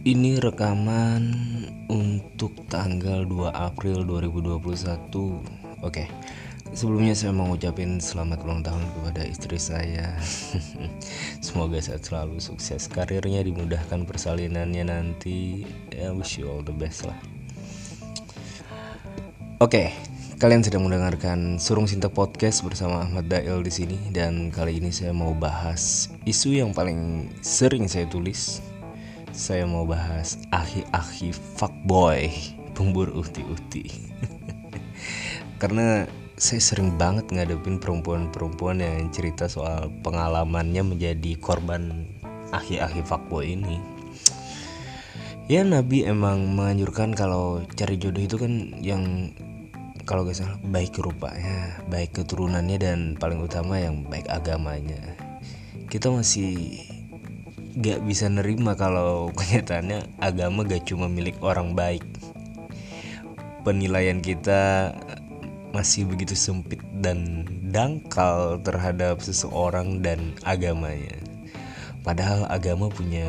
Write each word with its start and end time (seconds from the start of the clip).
Ini 0.00 0.40
rekaman 0.40 1.28
untuk 1.92 2.56
tanggal 2.72 3.28
2 3.28 3.52
April 3.52 4.08
2021 4.08 4.64
Oke 5.84 6.08
Sebelumnya 6.72 7.12
saya 7.12 7.36
mau 7.36 7.52
ngucapin 7.52 8.00
selamat 8.00 8.40
ulang 8.48 8.64
tahun 8.64 8.80
kepada 8.96 9.28
istri 9.28 9.60
saya. 9.60 10.16
Semoga 11.44 11.84
sehat 11.84 12.08
selalu 12.08 12.40
sukses 12.40 12.88
karirnya 12.88 13.44
dimudahkan 13.44 14.08
persalinannya 14.08 14.88
nanti. 14.88 15.68
Ya 15.92 16.16
wish 16.16 16.40
you 16.40 16.48
all 16.48 16.64
the 16.64 16.72
best 16.72 17.04
lah. 17.04 17.20
Oke 19.60 19.92
Kalian 20.40 20.64
sedang 20.64 20.88
mendengarkan 20.88 21.60
Surung 21.60 21.84
Sinta 21.84 22.08
Podcast 22.08 22.64
bersama 22.64 23.04
Ahmad 23.04 23.28
Dail 23.28 23.60
di 23.60 23.68
sini. 23.68 24.00
Dan 24.08 24.48
kali 24.48 24.80
ini 24.80 24.88
saya 24.88 25.12
mau 25.12 25.36
bahas 25.36 26.08
isu 26.24 26.56
yang 26.56 26.72
paling 26.72 27.28
sering 27.44 27.84
saya 27.84 28.08
tulis 28.08 28.64
saya 29.40 29.64
mau 29.64 29.88
bahas 29.88 30.36
ahi-ahi 30.52 31.32
fuckboy 31.32 32.28
pemburu 32.76 33.24
uhti-uhti 33.24 33.88
karena 35.64 36.04
saya 36.36 36.60
sering 36.60 37.00
banget 37.00 37.32
ngadepin 37.32 37.80
perempuan-perempuan 37.80 38.84
yang 38.84 39.08
cerita 39.08 39.48
soal 39.48 39.88
pengalamannya 40.04 40.84
menjadi 40.84 41.40
korban 41.40 42.04
ahi-ahi 42.52 43.00
fuckboy 43.00 43.56
ini. 43.56 43.80
Ya 45.48 45.64
Nabi 45.64 46.04
emang 46.04 46.56
menganjurkan 46.56 47.16
kalau 47.16 47.64
cari 47.76 47.96
jodoh 47.96 48.20
itu 48.20 48.36
kan 48.36 48.76
yang 48.84 49.32
kalau 50.04 50.24
gak 50.28 50.36
salah 50.36 50.60
baik 50.68 50.96
rupanya 51.00 51.80
baik 51.88 52.12
keturunannya 52.12 52.76
dan 52.76 52.98
paling 53.16 53.40
utama 53.40 53.80
yang 53.80 54.04
baik 54.04 54.28
agamanya. 54.28 55.00
Kita 55.88 56.12
masih 56.12 56.99
gak 57.78 58.02
bisa 58.02 58.26
nerima 58.26 58.74
kalau 58.74 59.28
kenyataannya 59.38 60.18
agama 60.18 60.66
gak 60.66 60.88
cuma 60.88 61.06
milik 61.06 61.38
orang 61.44 61.78
baik. 61.78 62.02
Penilaian 63.62 64.24
kita 64.24 64.94
masih 65.70 66.08
begitu 66.08 66.34
sempit 66.34 66.82
dan 66.98 67.46
dangkal 67.70 68.58
terhadap 68.66 69.22
seseorang 69.22 70.02
dan 70.02 70.34
agamanya. 70.42 71.14
Padahal 72.02 72.48
agama 72.50 72.88
punya 72.90 73.28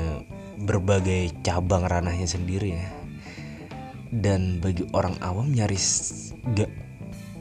berbagai 0.61 1.35
cabang 1.45 1.85
ranahnya 1.85 2.25
sendiri 2.25 2.79
ya. 2.79 2.89
Dan 4.11 4.59
bagi 4.59 4.87
orang 4.91 5.15
awam 5.23 5.51
nyaris 5.51 6.11
gak 6.55 6.71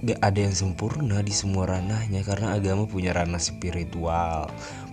gak 0.01 0.17
ada 0.25 0.49
yang 0.49 0.57
sempurna 0.57 1.21
di 1.21 1.29
semua 1.29 1.69
ranahnya 1.69 2.25
karena 2.25 2.57
agama 2.57 2.89
punya 2.89 3.13
ranah 3.13 3.41
spiritual, 3.41 4.49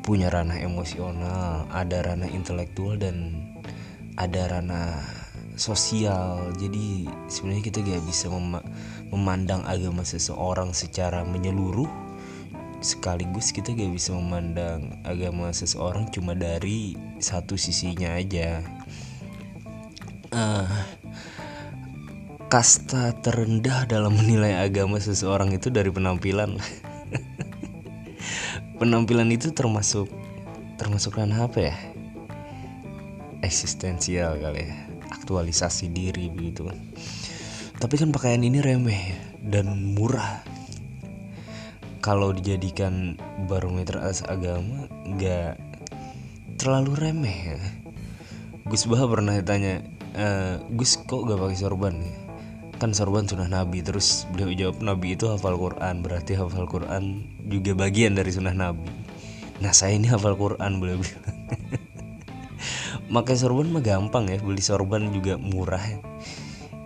punya 0.08 0.32
ranah 0.32 0.56
emosional, 0.64 1.68
ada 1.68 2.00
ranah 2.00 2.32
intelektual 2.32 2.96
dan 2.96 3.44
ada 4.16 4.48
ranah 4.48 5.04
sosial. 5.60 6.56
Jadi 6.56 7.12
sebenarnya 7.28 7.64
kita 7.68 7.84
gak 7.84 8.08
bisa 8.08 8.32
mem 8.32 8.64
memandang 9.12 9.68
agama 9.68 10.08
seseorang 10.08 10.72
secara 10.72 11.28
menyeluruh 11.28 11.92
sekaligus 12.80 13.52
kita 13.52 13.76
gak 13.76 13.92
bisa 13.92 14.16
memandang 14.16 15.02
agama 15.04 15.52
seseorang 15.52 16.08
cuma 16.08 16.32
dari 16.40 16.96
satu 17.20 17.60
sisinya 17.60 18.16
aja. 18.16 18.64
Uh, 20.32 20.72
kasta 22.48 23.12
terendah 23.20 23.84
dalam 23.92 24.16
menilai 24.16 24.56
agama 24.56 25.04
seseorang 25.04 25.52
itu 25.52 25.68
dari 25.68 25.92
penampilan 25.92 26.56
penampilan 28.78 29.30
itu 29.34 29.50
termasuk 29.54 30.10
termasuk 30.78 31.18
ranah 31.18 31.50
apa 31.50 31.60
ya? 31.74 31.76
Eksistensial 33.42 34.38
kali 34.38 34.70
ya. 34.70 34.78
Aktualisasi 35.10 35.90
diri 35.90 36.30
begitu. 36.30 36.70
Tapi 37.78 37.94
kan 37.98 38.10
pakaian 38.14 38.42
ini 38.42 38.62
remeh 38.62 39.18
dan 39.42 39.98
murah. 39.98 40.46
Kalau 42.02 42.32
dijadikan 42.32 43.18
barometer 43.50 44.00
atas 44.00 44.24
agama 44.26 44.86
nggak 45.06 45.58
terlalu 46.62 46.94
remeh 46.98 47.38
ya. 47.54 47.60
Gus 48.68 48.86
Bah 48.86 49.04
pernah 49.08 49.36
tanya 49.48 49.80
e, 50.12 50.28
Gus 50.76 51.00
kok 51.08 51.24
gak 51.24 51.40
pakai 51.40 51.56
sorban 51.56 51.96
ya 52.04 52.27
kan 52.78 52.94
sorban 52.94 53.26
sunnah 53.26 53.50
nabi. 53.50 53.82
Terus 53.82 54.30
beliau 54.30 54.54
jawab 54.54 54.80
nabi 54.86 55.18
itu 55.18 55.28
hafal 55.28 55.58
Quran. 55.58 56.06
Berarti 56.06 56.38
hafal 56.38 56.70
Quran 56.70 57.26
juga 57.44 57.74
bagian 57.74 58.14
dari 58.14 58.30
sunnah 58.30 58.54
nabi. 58.54 58.88
Nah 59.58 59.74
saya 59.74 59.98
ini 59.98 60.06
hafal 60.08 60.38
Quran 60.38 60.78
beliau 60.78 61.02
bilang. 61.02 61.26
Makai 63.14 63.40
sorban 63.40 63.72
mah 63.72 63.82
gampang 63.82 64.28
ya 64.28 64.38
beli 64.44 64.60
sorban 64.60 65.10
juga 65.16 65.40
murah 65.40 65.80
ya. 65.80 66.00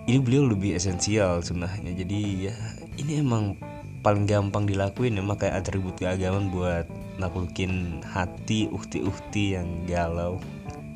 ini 0.05 0.17
beliau 0.17 0.49
lebih 0.49 0.75
esensial 0.75 1.43
sunnahnya. 1.45 1.93
Jadi 1.93 2.49
ya 2.49 2.55
ini 2.97 3.21
emang 3.21 3.57
paling 4.01 4.25
gampang 4.25 4.65
dilakuin 4.65 5.19
ya. 5.19 5.23
Makai 5.23 5.51
atribut 5.51 5.97
keagamaan 5.99 6.49
buat 6.49 6.85
naklukin 7.19 8.01
hati 8.05 8.71
uhti-uhti 8.71 9.59
yang 9.59 9.85
galau. 9.85 10.41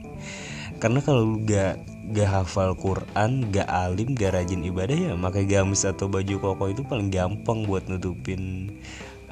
Karena 0.81 0.99
kalau 1.01 1.35
lu 1.35 1.41
gak 1.45 1.94
gak 2.13 2.29
hafal 2.29 2.77
Quran, 2.77 3.49
gak 3.49 3.65
alim, 3.65 4.13
gak 4.13 4.37
rajin 4.37 4.61
ibadah 4.61 4.93
ya. 4.93 5.11
Pakai 5.17 5.49
gamis 5.49 5.87
atau 5.87 6.05
baju 6.05 6.35
koko 6.37 6.65
itu 6.69 6.81
paling 6.85 7.09
gampang 7.09 7.65
buat 7.65 7.89
nutupin 7.89 8.69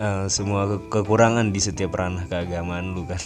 uh, 0.01 0.25
semua 0.25 0.65
ke 0.65 0.77
kekurangan 0.89 1.53
di 1.53 1.59
setiap 1.61 1.93
ranah 1.93 2.25
keagamaan 2.25 2.97
lu 2.97 3.05
kan. 3.05 3.21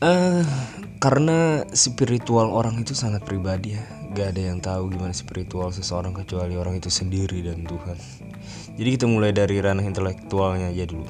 uh, 0.00 0.44
karena 1.04 1.66
spiritual 1.76 2.48
orang 2.54 2.80
itu 2.80 2.96
sangat 2.96 3.26
pribadi 3.28 3.76
ya. 3.76 3.84
Gak 4.12 4.36
ada 4.36 4.42
yang 4.52 4.60
tahu 4.60 4.92
gimana 4.92 5.16
spiritual 5.16 5.72
seseorang 5.72 6.12
kecuali 6.12 6.56
orang 6.56 6.76
itu 6.76 6.92
sendiri 6.92 7.44
dan 7.44 7.64
Tuhan. 7.64 7.96
Jadi 8.76 8.88
kita 8.96 9.04
mulai 9.08 9.32
dari 9.32 9.60
ranah 9.60 9.84
intelektualnya 9.84 10.72
aja 10.72 10.84
dulu. 10.88 11.08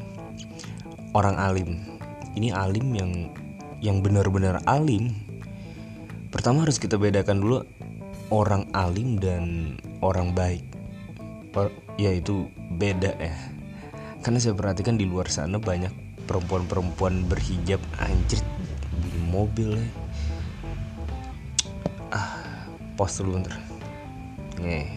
Orang 1.13 1.37
alim 1.37 2.02
ini 2.33 2.49
alim 2.49 2.97
yang 2.97 3.13
yang 3.83 4.01
benar-benar 4.01 4.63
alim. 4.65 5.13
Pertama 6.33 6.65
harus 6.65 6.81
kita 6.81 6.97
bedakan 6.97 7.45
dulu 7.45 7.59
orang 8.33 8.65
alim 8.73 9.21
dan 9.21 9.77
orang 10.01 10.33
baik. 10.33 10.65
Yaitu 12.01 12.49
beda 12.79 13.13
ya. 13.21 13.37
Karena 14.25 14.39
saya 14.41 14.57
perhatikan 14.57 14.97
di 14.97 15.05
luar 15.05 15.29
sana 15.29 15.61
banyak 15.61 15.93
perempuan-perempuan 16.25 17.29
berhijab 17.29 17.83
anjir 18.01 18.41
di 19.03 19.13
mobil 19.29 19.77
ya. 19.77 19.89
Ah 22.15 22.33
pos 22.97 23.21
dulu 23.21 23.37
bentar. 23.37 23.59
Nih. 24.63 24.89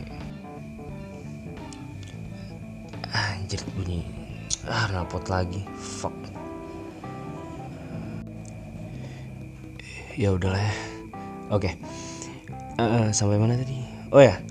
Anjir 3.12 3.60
bunyi. 3.76 4.08
Ah 4.64 4.88
napot 4.94 5.26
lagi. 5.28 5.68
Fuck 5.76 6.16
ya 10.16 10.36
udahlah 10.36 10.60
ya. 10.60 10.76
Oke. 11.52 11.78
Uh, 12.76 13.14
sampai 13.16 13.40
mana 13.40 13.56
tadi? 13.56 13.80
Oh 14.12 14.20
ya. 14.20 14.42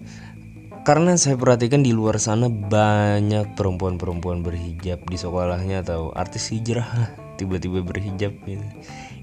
Karena 0.84 1.16
saya 1.16 1.40
perhatikan 1.40 1.80
di 1.80 1.96
luar 1.96 2.20
sana 2.20 2.52
banyak 2.52 3.56
perempuan-perempuan 3.56 4.44
berhijab 4.44 5.00
di 5.08 5.16
sekolahnya 5.16 5.80
atau 5.80 6.12
artis 6.12 6.52
hijrah 6.52 6.86
tiba-tiba 7.40 7.80
berhijab 7.80 8.36
gitu. 8.44 8.64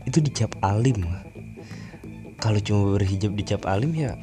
itu 0.10 0.18
dicap 0.18 0.52
alim. 0.66 1.06
Kalau 2.42 2.58
cuma 2.58 2.98
berhijab 2.98 3.38
dicap 3.38 3.70
alim 3.70 3.94
ya 3.94 4.18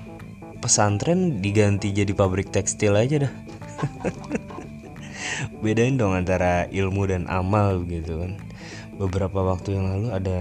pesantren 0.59 1.39
diganti 1.39 1.95
jadi 1.95 2.11
pabrik 2.13 2.51
tekstil 2.51 2.99
aja 2.99 3.27
dah. 3.27 3.33
Bedain 5.63 5.95
dong 5.95 6.19
antara 6.19 6.67
ilmu 6.71 7.07
dan 7.07 7.31
amal 7.31 7.87
gitu 7.87 8.27
kan. 8.27 8.33
Beberapa 8.99 9.47
waktu 9.47 9.79
yang 9.79 9.87
lalu 9.87 10.09
ada 10.11 10.39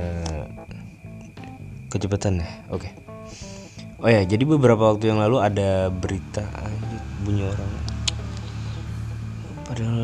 kecepatan 1.87 2.43
ya 2.43 2.47
oke 2.71 2.83
okay. 2.83 2.91
oh 4.03 4.09
ya 4.11 4.21
jadi 4.27 4.43
beberapa 4.43 4.93
waktu 4.93 5.11
yang 5.11 5.19
lalu 5.19 5.39
ada 5.39 5.87
berita 5.87 6.43
bunyi 7.23 7.47
orang 7.47 7.71
padahal 9.67 9.99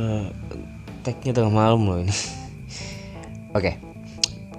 tagnya 1.03 1.31
tengah 1.35 1.53
malam 1.53 1.81
loh 1.87 1.97
ini 2.03 2.11
oke 3.57 3.63
okay. 3.63 3.75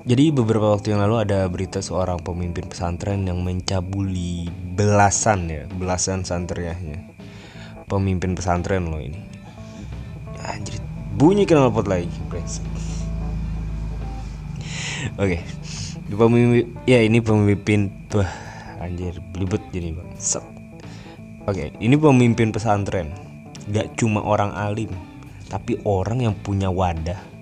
Jadi 0.04 0.36
beberapa 0.36 0.76
waktu 0.76 0.92
yang 0.92 1.00
lalu 1.00 1.16
ada 1.16 1.48
berita 1.48 1.80
seorang 1.80 2.20
pemimpin 2.20 2.68
pesantren 2.68 3.24
yang 3.24 3.40
mencabuli 3.40 4.52
belasan 4.76 5.48
ya, 5.48 5.64
belasan 5.64 6.28
santriahnya. 6.28 7.00
Pemimpin 7.88 8.36
pesantren 8.36 8.92
loh 8.92 9.00
ini. 9.00 9.16
Anjir, 10.44 10.76
bunyi 11.16 11.48
knalpot 11.48 11.88
lagi, 11.88 12.12
Oke. 12.28 12.44
Okay 15.16 15.63
pemimpin 16.08 16.68
ya 16.84 17.00
ini 17.00 17.18
pemimpin 17.24 17.88
tuh 18.12 18.26
anjir 18.80 19.16
belibet 19.32 19.64
jadi 19.72 19.96
bang 19.96 20.10
Set. 20.20 20.44
oke 21.48 21.72
ini 21.80 21.96
pemimpin 21.96 22.52
pesantren 22.52 23.12
gak 23.72 23.96
cuma 23.96 24.20
orang 24.20 24.52
alim 24.52 24.92
tapi 25.48 25.78
orang 25.86 26.24
yang 26.24 26.34
punya 26.34 26.68
wadah 26.68 27.34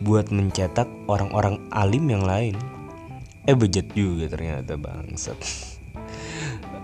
buat 0.00 0.32
mencetak 0.32 0.88
orang-orang 1.06 1.60
alim 1.68 2.08
yang 2.08 2.24
lain. 2.24 2.56
Eh 3.44 3.52
bejat 3.52 3.92
juga 3.92 4.26
ternyata 4.32 4.74
bangsat. 4.80 5.36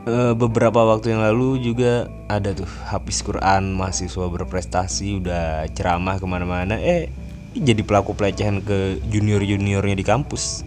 Eh, 0.07 0.39
beberapa 0.39 0.87
waktu 0.87 1.11
yang 1.11 1.27
lalu 1.27 1.59
juga 1.59 2.07
ada 2.31 2.55
tuh 2.55 2.71
habis 2.87 3.27
Quran 3.27 3.75
mahasiswa 3.75 4.31
berprestasi 4.31 5.19
udah 5.19 5.67
ceramah 5.75 6.23
ke 6.23 6.27
mana-mana 6.31 6.79
eh 6.79 7.11
jadi 7.59 7.83
pelaku 7.83 8.15
pelecehan 8.15 8.63
ke 8.63 9.03
junior 9.11 9.43
juniornya 9.43 9.99
di 9.99 10.07
kampus 10.07 10.63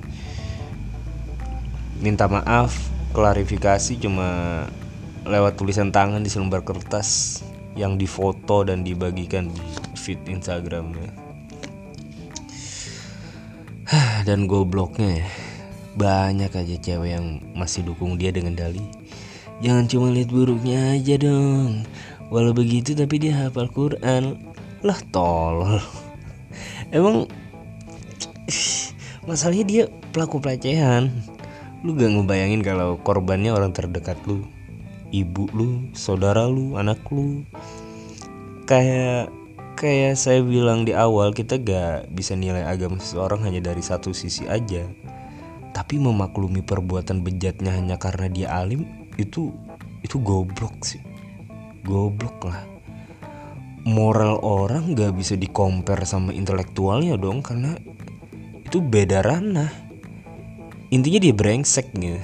minta 1.99 2.25
maaf 2.31 2.75
klarifikasi 3.11 3.99
cuma 3.99 4.63
lewat 5.27 5.59
tulisan 5.59 5.91
tangan 5.91 6.23
di 6.23 6.31
selembar 6.31 6.63
kertas 6.63 7.41
yang 7.75 7.99
difoto 7.99 8.65
dan 8.65 8.83
dibagikan 8.83 9.51
di 9.51 9.61
feed 9.99 10.23
Instagramnya 10.27 11.11
dan 14.27 14.47
gobloknya 14.47 15.23
ya 15.23 15.29
banyak 15.99 16.51
aja 16.55 16.75
cewek 16.79 17.11
yang 17.19 17.43
masih 17.51 17.83
dukung 17.83 18.15
dia 18.15 18.31
dengan 18.31 18.55
dalih 18.55 18.87
Jangan 19.59 19.91
cuma 19.91 20.07
lihat 20.15 20.31
buruknya 20.31 20.95
aja 20.95 21.19
dong. 21.19 21.83
Walau 22.31 22.55
begitu 22.55 22.95
tapi 22.95 23.19
dia 23.19 23.35
hafal 23.35 23.67
Quran. 23.67 24.39
Lah 24.79 24.99
tolol. 25.11 25.83
Emang 26.95 27.27
masalahnya 29.27 29.65
dia 29.67 29.83
pelaku 30.15 30.39
pelecehan. 30.39 31.11
Lu 31.85 31.95
gak 31.95 32.11
ngebayangin 32.11 32.61
kalau 32.65 32.99
korbannya 32.99 33.55
orang 33.55 33.71
terdekat 33.71 34.19
lu. 34.27 34.43
Ibu 35.09 35.43
lu, 35.55 35.69
saudara 35.97 36.45
lu, 36.45 36.77
anak 36.77 37.01
lu. 37.09 37.43
Kayak 38.69 39.33
kayak 39.79 40.19
saya 40.19 40.43
bilang 40.43 40.83
di 40.83 40.93
awal 40.93 41.31
kita 41.33 41.57
gak 41.57 42.11
bisa 42.11 42.35
nilai 42.35 42.67
agama 42.67 42.99
seseorang 42.99 43.47
hanya 43.47 43.63
dari 43.63 43.81
satu 43.81 44.11
sisi 44.11 44.45
aja. 44.45 44.85
Tapi 45.73 45.95
memaklumi 45.97 46.61
perbuatan 46.61 47.23
bejatnya 47.23 47.73
hanya 47.73 47.95
karena 47.95 48.27
dia 48.27 48.47
alim 48.51 48.99
itu 49.19 49.51
itu 49.99 50.15
goblok 50.23 50.79
sih 50.81 51.03
goblok 51.83 52.47
lah 52.47 52.63
moral 53.83 54.39
orang 54.43 54.95
gak 54.95 55.15
bisa 55.15 55.35
dikompar 55.35 56.03
sama 56.07 56.31
intelektualnya 56.31 57.19
dong 57.19 57.43
karena 57.43 57.75
itu 58.63 58.79
beda 58.79 59.23
ranah 59.23 59.88
intinya 60.89 61.19
dia 61.21 61.33
brengsek 61.33 61.93
gitu 61.93 62.17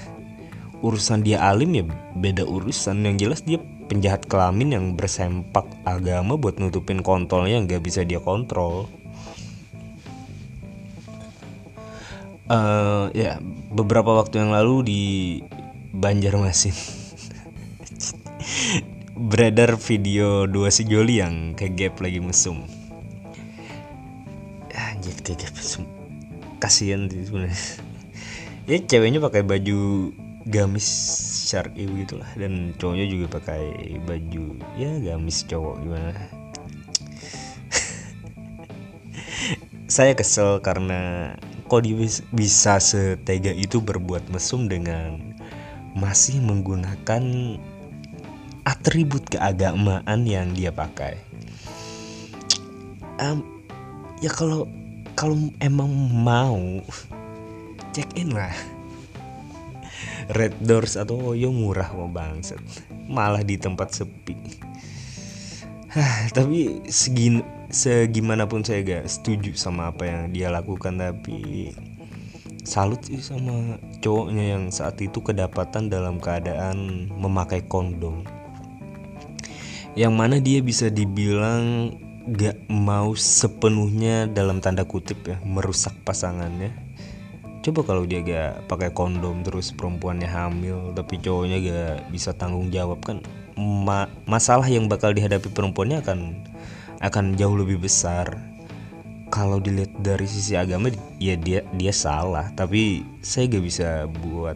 urusan 0.86 1.26
dia 1.26 1.42
alim 1.42 1.74
ya 1.74 1.84
beda 2.14 2.46
urusan. 2.46 3.02
Yang 3.02 3.16
jelas 3.18 3.42
dia 3.42 3.60
penjahat 3.90 4.30
kelamin 4.30 4.78
yang 4.78 4.86
bersempak 4.94 5.66
agama 5.82 6.38
buat 6.38 6.62
nutupin 6.62 7.02
kontolnya 7.02 7.58
yang 7.58 7.66
gak 7.66 7.82
bisa 7.82 8.06
dia 8.06 8.22
kontrol. 8.22 8.86
Uh, 12.46 13.10
ya 13.18 13.42
beberapa 13.74 14.14
waktu 14.14 14.46
yang 14.46 14.54
lalu 14.54 14.76
di 14.86 15.04
Banjarmasin. 15.98 16.78
Beredar 19.34 19.82
video 19.82 20.46
dua 20.46 20.70
sejoli 20.70 21.24
yang 21.24 21.58
kegap 21.58 21.98
lagi 21.98 22.22
mesum. 22.22 22.70
Anjir 24.70 25.18
kegap 25.26 25.58
mesum. 25.58 25.90
Kasihan 26.62 27.10
sih 27.10 27.26
sebenarnya 27.26 27.85
ya 28.66 28.78
ceweknya 28.82 29.22
pakai 29.22 29.46
baju 29.46 30.12
gamis 30.46 30.86
syar'i 31.50 31.86
lah 31.90 32.30
dan 32.38 32.74
cowoknya 32.78 33.06
juga 33.10 33.26
pakai 33.42 33.98
baju 34.06 34.58
ya 34.78 34.92
gamis 35.02 35.46
cowok 35.46 35.76
gimana 35.82 36.14
saya 39.96 40.14
kesel 40.18 40.62
karena 40.62 41.34
kok 41.66 41.82
bisa 42.30 42.78
setega 42.78 43.50
itu 43.50 43.82
berbuat 43.82 44.30
mesum 44.30 44.70
dengan 44.70 45.34
masih 45.98 46.44
menggunakan 46.44 47.24
atribut 48.66 49.26
keagamaan 49.30 50.26
yang 50.28 50.54
dia 50.54 50.70
pakai. 50.74 51.18
Um, 53.22 53.64
ya 54.20 54.28
kalau 54.30 54.68
kalau 55.16 55.40
emang 55.64 55.90
mau 56.12 56.84
check 57.96 58.12
in 58.20 58.36
lah. 58.36 58.52
Red 60.36 60.60
Doors 60.60 61.00
atau 61.00 61.32
Oyo 61.32 61.56
murah 61.56 61.96
mau 61.96 62.12
bangset 62.12 62.60
malah 63.08 63.40
di 63.40 63.56
tempat 63.56 63.96
sepi. 63.96 64.36
Tapi 66.36 66.84
segin 66.92 67.40
segimanapun 67.72 68.68
saya 68.68 68.84
gak 68.84 69.08
setuju 69.08 69.56
sama 69.56 69.96
apa 69.96 70.04
yang 70.04 70.22
dia 70.36 70.52
lakukan 70.52 71.00
tapi 71.00 71.72
salut 72.68 73.00
sih 73.08 73.24
sama 73.24 73.80
cowoknya 74.04 74.58
yang 74.58 74.64
saat 74.76 75.00
itu 75.00 75.24
kedapatan 75.24 75.88
dalam 75.88 76.20
keadaan 76.20 77.08
memakai 77.16 77.64
kondom. 77.64 78.28
Yang 79.96 80.14
mana 80.20 80.44
dia 80.44 80.60
bisa 80.60 80.92
dibilang 80.92 81.96
gak 82.28 82.68
mau 82.68 83.16
sepenuhnya 83.16 84.28
dalam 84.28 84.60
tanda 84.60 84.84
kutip 84.84 85.24
ya 85.24 85.38
merusak 85.46 85.96
pasangannya 86.04 86.85
coba 87.66 87.82
kalau 87.82 88.06
dia 88.06 88.22
gak 88.22 88.70
pakai 88.70 88.94
kondom 88.94 89.42
terus 89.42 89.74
perempuannya 89.74 90.30
hamil 90.30 90.94
tapi 90.94 91.18
cowoknya 91.18 91.58
gak 91.66 91.96
bisa 92.14 92.38
tanggung 92.38 92.70
jawab 92.70 93.02
kan 93.02 93.26
ma 93.58 94.06
masalah 94.30 94.68
yang 94.68 94.86
bakal 94.86 95.16
dihadapi 95.16 95.50
perempuannya 95.50 96.04
akan 96.04 96.20
akan 97.04 97.36
jauh 97.36 97.56
lebih 97.56 97.84
besar. 97.84 98.36
Kalau 99.34 99.60
dilihat 99.60 99.92
dari 100.00 100.30
sisi 100.30 100.56
agama 100.56 100.94
ya 101.20 101.36
dia 101.36 101.66
dia 101.76 101.92
salah. 101.92 102.52
Tapi 102.56 103.04
saya 103.20 103.52
gak 103.52 103.66
bisa 103.66 103.88
buat 104.22 104.56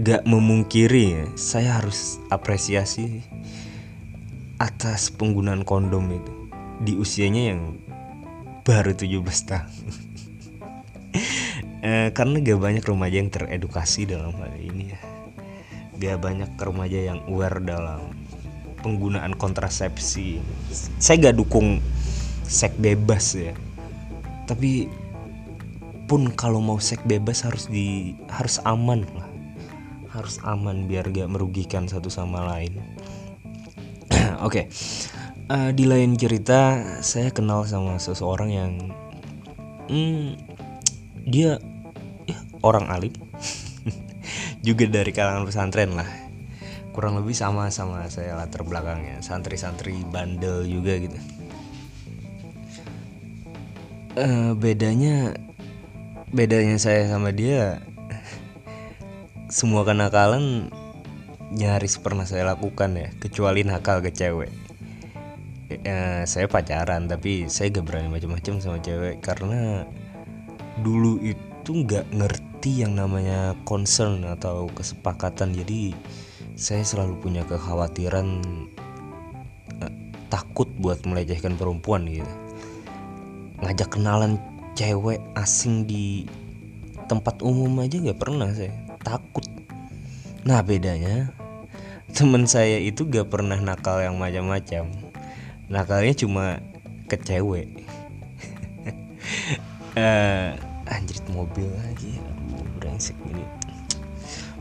gak 0.00 0.24
memungkiri 0.24 1.04
ya 1.12 1.24
saya 1.36 1.82
harus 1.82 2.16
apresiasi 2.32 3.20
atas 4.56 5.12
penggunaan 5.12 5.68
kondom 5.68 6.08
itu 6.08 6.32
di 6.80 6.96
usianya 6.96 7.52
yang 7.52 7.76
baru 8.64 8.96
17 8.96 9.20
tahun 9.44 9.68
eh, 11.82 12.08
karena 12.14 12.38
gak 12.38 12.60
banyak 12.62 12.84
remaja 12.86 13.16
yang 13.18 13.30
teredukasi 13.30 14.06
dalam 14.06 14.32
hal 14.38 14.54
ini 14.56 14.94
ya. 14.94 15.00
Gak 15.98 16.18
banyak 16.22 16.50
remaja 16.54 16.98
yang 17.12 17.20
aware 17.26 17.58
dalam 17.58 18.14
penggunaan 18.80 19.34
kontrasepsi. 19.34 20.38
Saya 20.98 21.30
gak 21.30 21.36
dukung 21.38 21.82
seks 22.46 22.78
bebas 22.78 23.34
ya. 23.34 23.54
Tapi 24.46 24.86
pun 26.06 26.30
kalau 26.34 26.62
mau 26.62 26.78
seks 26.82 27.02
bebas 27.06 27.46
harus 27.46 27.66
di 27.66 28.14
harus 28.30 28.62
aman 28.62 29.06
lah. 29.14 29.28
Harus 30.14 30.38
aman 30.46 30.86
biar 30.86 31.10
gak 31.10 31.30
merugikan 31.30 31.90
satu 31.90 32.10
sama 32.10 32.46
lain. 32.46 32.78
Oke. 34.46 34.46
Okay. 34.46 34.64
uh, 35.50 35.68
eh, 35.68 35.70
di 35.74 35.84
lain 35.86 36.14
cerita 36.14 36.78
saya 37.02 37.34
kenal 37.34 37.66
sama 37.66 37.98
seseorang 37.98 38.50
yang 38.50 38.72
hmm, 39.90 40.36
dia 41.26 41.58
orang 42.62 42.88
alim. 42.88 43.12
Juga 44.66 44.86
dari 44.86 45.10
kalangan 45.10 45.44
pesantren 45.44 45.92
lah. 45.98 46.08
Kurang 46.94 47.18
lebih 47.18 47.34
sama 47.34 47.68
sama 47.74 48.06
saya 48.08 48.38
latar 48.38 48.62
belakangnya. 48.62 49.20
Santri-santri 49.24 50.06
bandel 50.06 50.68
juga 50.68 50.92
gitu. 51.00 51.18
Uh, 54.12 54.52
bedanya 54.52 55.32
bedanya 56.28 56.76
saya 56.76 57.08
sama 57.08 57.32
dia 57.32 57.80
semua 59.48 59.88
kenakalan 59.88 60.68
nyaris 61.48 61.96
pernah 61.96 62.28
saya 62.28 62.44
lakukan 62.44 62.92
ya 62.92 63.08
kecuali 63.16 63.64
nakal 63.64 64.04
ke 64.04 64.12
cewek. 64.12 64.52
Uh, 65.72 66.28
saya 66.28 66.44
pacaran 66.52 67.08
tapi 67.08 67.48
saya 67.48 67.72
gak 67.72 67.88
berani 67.88 68.12
macam-macam 68.12 68.60
sama 68.60 68.84
cewek 68.84 69.24
karena 69.24 69.88
dulu 70.84 71.16
itu 71.24 71.70
nggak 71.72 72.12
ngerti 72.12 72.51
yang 72.70 72.94
namanya 72.94 73.58
concern 73.66 74.22
atau 74.22 74.70
kesepakatan. 74.70 75.50
Jadi 75.50 75.90
saya 76.54 76.86
selalu 76.86 77.18
punya 77.18 77.42
kekhawatiran 77.42 78.28
uh, 79.82 79.92
takut 80.30 80.70
buat 80.78 81.02
melecehkan 81.02 81.58
perempuan 81.58 82.06
gitu. 82.06 82.28
Ngajak 83.66 83.98
kenalan 83.98 84.38
cewek 84.78 85.18
asing 85.34 85.90
di 85.90 86.30
tempat 87.10 87.42
umum 87.42 87.82
aja 87.82 87.98
gak 87.98 88.20
pernah 88.22 88.54
saya. 88.54 88.72
Takut. 89.02 89.44
Nah 90.46 90.62
bedanya 90.62 91.34
temen 92.14 92.46
saya 92.46 92.78
itu 92.78 93.08
gak 93.10 93.26
pernah 93.26 93.58
nakal 93.58 93.98
yang 93.98 94.22
macam-macam. 94.22 94.86
Nakalnya 95.66 96.14
cuma 96.14 96.62
ke 97.10 97.18
cewek. 97.18 97.66
Uh, 99.92 100.56
anjir 100.88 101.20
mobil 101.28 101.68
lagi 101.68 102.16
brengsek 103.02 103.18
ini. 103.34 103.42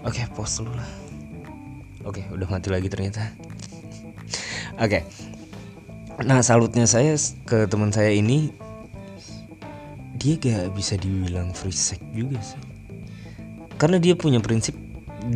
Oke 0.02 0.26
pos 0.34 0.58
dulu 0.58 0.74
lah. 0.74 0.90
Oke 2.10 2.26
udah 2.34 2.50
mati 2.50 2.74
lagi 2.74 2.90
ternyata. 2.90 3.30
Oke. 4.82 5.06
Nah 6.26 6.42
salutnya 6.42 6.90
saya 6.90 7.14
ke 7.46 7.70
teman 7.70 7.94
saya 7.94 8.10
ini 8.10 8.50
dia 10.18 10.38
gak 10.38 10.74
bisa 10.74 10.98
dibilang 10.98 11.54
free 11.54 11.74
sex 11.74 12.02
juga 12.18 12.42
sih. 12.42 12.58
Karena 13.78 14.02
dia 14.02 14.18
punya 14.18 14.42
prinsip 14.42 14.74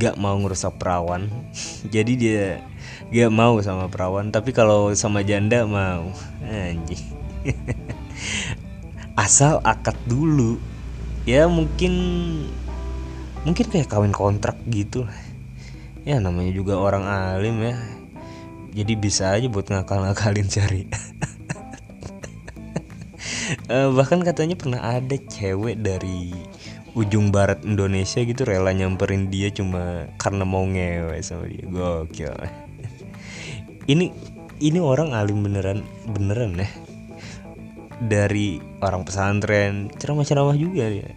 gak 0.02 0.18
mau 0.18 0.34
ngerusak 0.42 0.74
perawan. 0.82 1.30
Jadi 1.94 2.18
dia 2.18 2.66
gak 3.14 3.30
mau 3.30 3.62
sama 3.62 3.86
perawan 3.86 4.34
tapi 4.34 4.50
kalau 4.50 4.90
sama 4.98 5.22
janda 5.22 5.62
mau. 5.70 6.10
Anjing. 6.42 7.06
Asal 9.30 9.62
akad 9.62 9.94
dulu. 10.10 10.58
Ya 11.30 11.46
mungkin 11.46 11.94
mungkin 13.46 13.66
kayak 13.70 13.88
kawin 13.88 14.12
kontrak 14.12 14.58
gitu. 14.68 15.06
Lah 15.06 15.36
ya 16.06 16.22
namanya 16.22 16.54
juga 16.54 16.78
orang 16.78 17.10
alim 17.10 17.60
ya. 17.66 17.76
Jadi 18.78 18.94
bisa 18.94 19.34
aja 19.34 19.50
buat 19.50 19.66
ngakal-ngakalin 19.68 20.48
cari. 20.48 20.86
Uh, 23.68 23.90
bahkan 23.98 24.22
katanya 24.22 24.54
pernah 24.54 24.82
ada 24.86 25.18
cewek 25.18 25.82
dari 25.82 26.32
ujung 26.96 27.34
barat 27.34 27.60
Indonesia 27.66 28.24
gitu 28.24 28.48
rela 28.48 28.72
nyamperin 28.72 29.28
dia 29.28 29.52
cuma 29.52 30.08
karena 30.22 30.46
mau 30.46 30.64
ngewe 30.64 31.18
sama 31.26 31.50
dia. 31.50 31.66
Gokil. 31.66 32.38
Ini 33.92 34.06
ini 34.56 34.80
orang 34.80 35.14
alim 35.14 35.46
beneran 35.46 35.84
beneran 36.10 36.58
ya. 36.58 36.70
Dari 37.96 38.60
orang 38.84 39.08
pesantren 39.08 39.88
ceramah-ceramah 39.94 40.58
juga 40.60 40.90
ya 40.92 41.08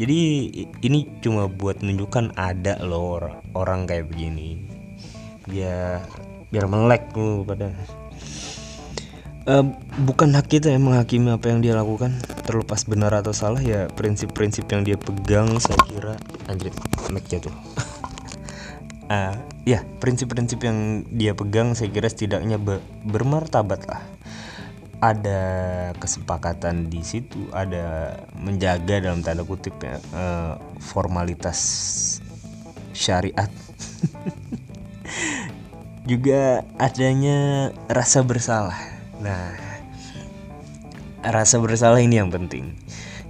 jadi 0.00 0.48
ini 0.80 1.04
cuma 1.20 1.44
buat 1.44 1.84
menunjukkan 1.84 2.32
ada 2.40 2.80
loh 2.80 3.20
orang, 3.52 3.84
kayak 3.84 4.08
begini. 4.08 4.64
Ya 5.44 6.00
biar 6.48 6.72
melek 6.72 7.12
lu 7.12 7.44
pada. 7.44 7.68
Uh, 9.44 9.76
bukan 10.08 10.32
hak 10.32 10.48
kita 10.48 10.72
yang 10.72 10.88
menghakimi 10.88 11.36
apa 11.36 11.52
yang 11.52 11.60
dia 11.60 11.76
lakukan. 11.76 12.16
Terlepas 12.48 12.88
benar 12.88 13.12
atau 13.12 13.36
salah 13.36 13.60
ya 13.60 13.92
prinsip-prinsip 13.92 14.64
yang 14.72 14.88
dia 14.88 14.96
pegang 14.96 15.60
saya 15.60 15.76
kira 15.84 16.16
anjir 16.48 16.72
mic 17.12 17.28
jatuh. 17.28 17.52
Uh, 19.04 19.36
ya 19.76 19.84
prinsip-prinsip 20.00 20.64
yang 20.64 21.04
dia 21.12 21.36
pegang 21.36 21.76
saya 21.76 21.92
kira 21.92 22.08
setidaknya 22.08 22.56
be 22.56 22.80
bermartabat 23.04 23.84
lah 23.84 24.00
ada 25.00 25.40
kesepakatan 25.96 26.92
di 26.92 27.00
situ 27.00 27.48
ada 27.56 28.16
menjaga 28.36 29.00
dalam 29.00 29.24
tanda 29.24 29.42
kutip 29.48 29.76
ya 29.80 29.96
uh, 30.12 30.60
formalitas 30.76 32.20
syariat 32.92 33.48
juga 36.10 36.64
adanya 36.76 37.72
rasa 37.88 38.20
bersalah 38.20 39.00
Nah, 39.20 39.52
rasa 41.20 41.60
bersalah 41.60 42.00
ini 42.00 42.16
yang 42.16 42.32
penting. 42.32 42.72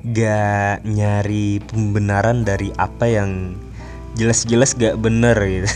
Gak 0.07 0.87
nyari 0.87 1.59
pembenaran 1.67 2.47
dari 2.47 2.71
apa 2.79 3.11
yang 3.11 3.59
jelas-jelas 4.15 4.79
gak 4.79 4.97
bener 5.03 5.35
gitu. 5.43 5.71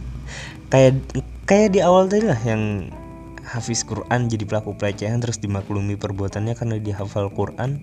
kayak 0.74 0.98
kayak 1.46 1.70
di 1.70 1.80
awal 1.80 2.10
tadi 2.10 2.26
lah 2.26 2.40
yang 2.42 2.90
Hafiz 3.54 3.86
Quran 3.86 4.26
jadi 4.26 4.42
pelaku 4.42 4.74
pelecehan 4.74 5.22
terus 5.22 5.38
dimaklumi 5.38 5.94
perbuatannya 5.94 6.58
karena 6.58 6.76
dia 6.82 6.98
hafal 6.98 7.30
Quran. 7.30 7.78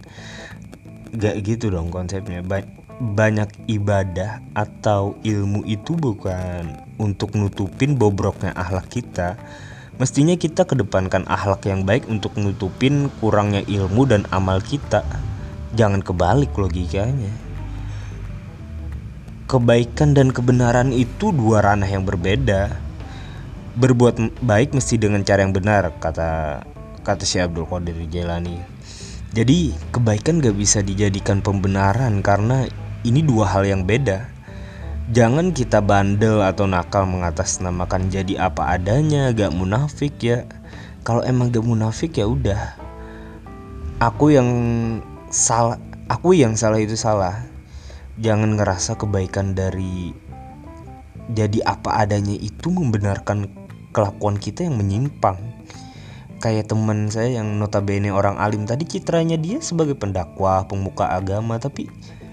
Gak 1.15 1.35
gitu 1.47 1.71
dong 1.71 1.87
konsepnya. 1.87 2.43
Ba 2.43 2.67
banyak 3.01 3.71
ibadah 3.71 4.43
atau 4.53 5.17
ilmu 5.25 5.65
itu 5.65 5.97
bukan 5.97 6.75
untuk 7.01 7.33
nutupin 7.33 7.97
bobroknya 7.97 8.53
akhlak 8.53 8.93
kita, 8.93 9.39
Mestinya 10.01 10.33
kita 10.33 10.65
kedepankan 10.65 11.29
akhlak 11.29 11.69
yang 11.69 11.85
baik 11.85 12.09
untuk 12.09 12.33
nutupin 12.33 13.13
kurangnya 13.21 13.61
ilmu 13.69 14.09
dan 14.09 14.25
amal 14.33 14.57
kita. 14.57 15.05
Jangan 15.77 16.01
kebalik 16.01 16.49
logikanya. 16.57 17.29
Kebaikan 19.45 20.17
dan 20.17 20.33
kebenaran 20.33 20.89
itu 20.89 21.29
dua 21.29 21.61
ranah 21.61 21.85
yang 21.85 22.01
berbeda. 22.01 22.81
Berbuat 23.71 24.43
baik 24.43 24.75
mesti 24.75 24.99
dengan 24.99 25.23
cara 25.23 25.47
yang 25.47 25.55
benar, 25.55 25.95
kata 26.03 26.59
kata 27.07 27.23
si 27.23 27.39
Abdul 27.39 27.63
Qadir 27.63 27.95
Jailani. 28.11 28.59
Jadi 29.31 29.71
kebaikan 29.95 30.43
gak 30.43 30.59
bisa 30.59 30.83
dijadikan 30.83 31.39
pembenaran 31.39 32.19
karena 32.19 32.67
ini 33.07 33.23
dua 33.23 33.47
hal 33.47 33.63
yang 33.63 33.87
beda. 33.87 34.27
Jangan 35.15 35.55
kita 35.55 35.79
bandel 35.79 36.43
atau 36.43 36.67
nakal 36.67 37.07
mengatasnamakan 37.07 38.11
jadi 38.11 38.51
apa 38.51 38.75
adanya, 38.75 39.31
gak 39.31 39.55
munafik 39.55 40.19
ya. 40.19 40.43
Kalau 41.07 41.23
emang 41.23 41.47
gak 41.47 41.63
munafik 41.63 42.19
ya 42.19 42.27
udah. 42.27 42.75
Aku 44.03 44.35
yang 44.35 44.51
salah, 45.31 45.79
aku 46.11 46.35
yang 46.35 46.59
salah 46.59 46.83
itu 46.83 46.99
salah. 46.99 47.47
Jangan 48.19 48.59
ngerasa 48.59 48.99
kebaikan 48.99 49.55
dari 49.55 50.11
jadi 51.31 51.63
apa 51.63 52.03
adanya 52.03 52.35
itu 52.35 52.67
membenarkan 52.67 53.47
kelakuan 53.91 54.39
kita 54.39 54.67
yang 54.67 54.79
menyimpang. 54.79 55.37
Kayak 56.41 56.73
teman 56.73 57.13
saya 57.13 57.37
yang 57.37 57.61
notabene 57.61 58.09
orang 58.09 58.41
alim 58.41 58.65
tadi 58.65 58.89
citranya 58.89 59.37
dia 59.37 59.61
sebagai 59.61 59.93
pendakwah, 59.93 60.65
pemuka 60.65 61.05
agama 61.13 61.61
tapi 61.61 61.85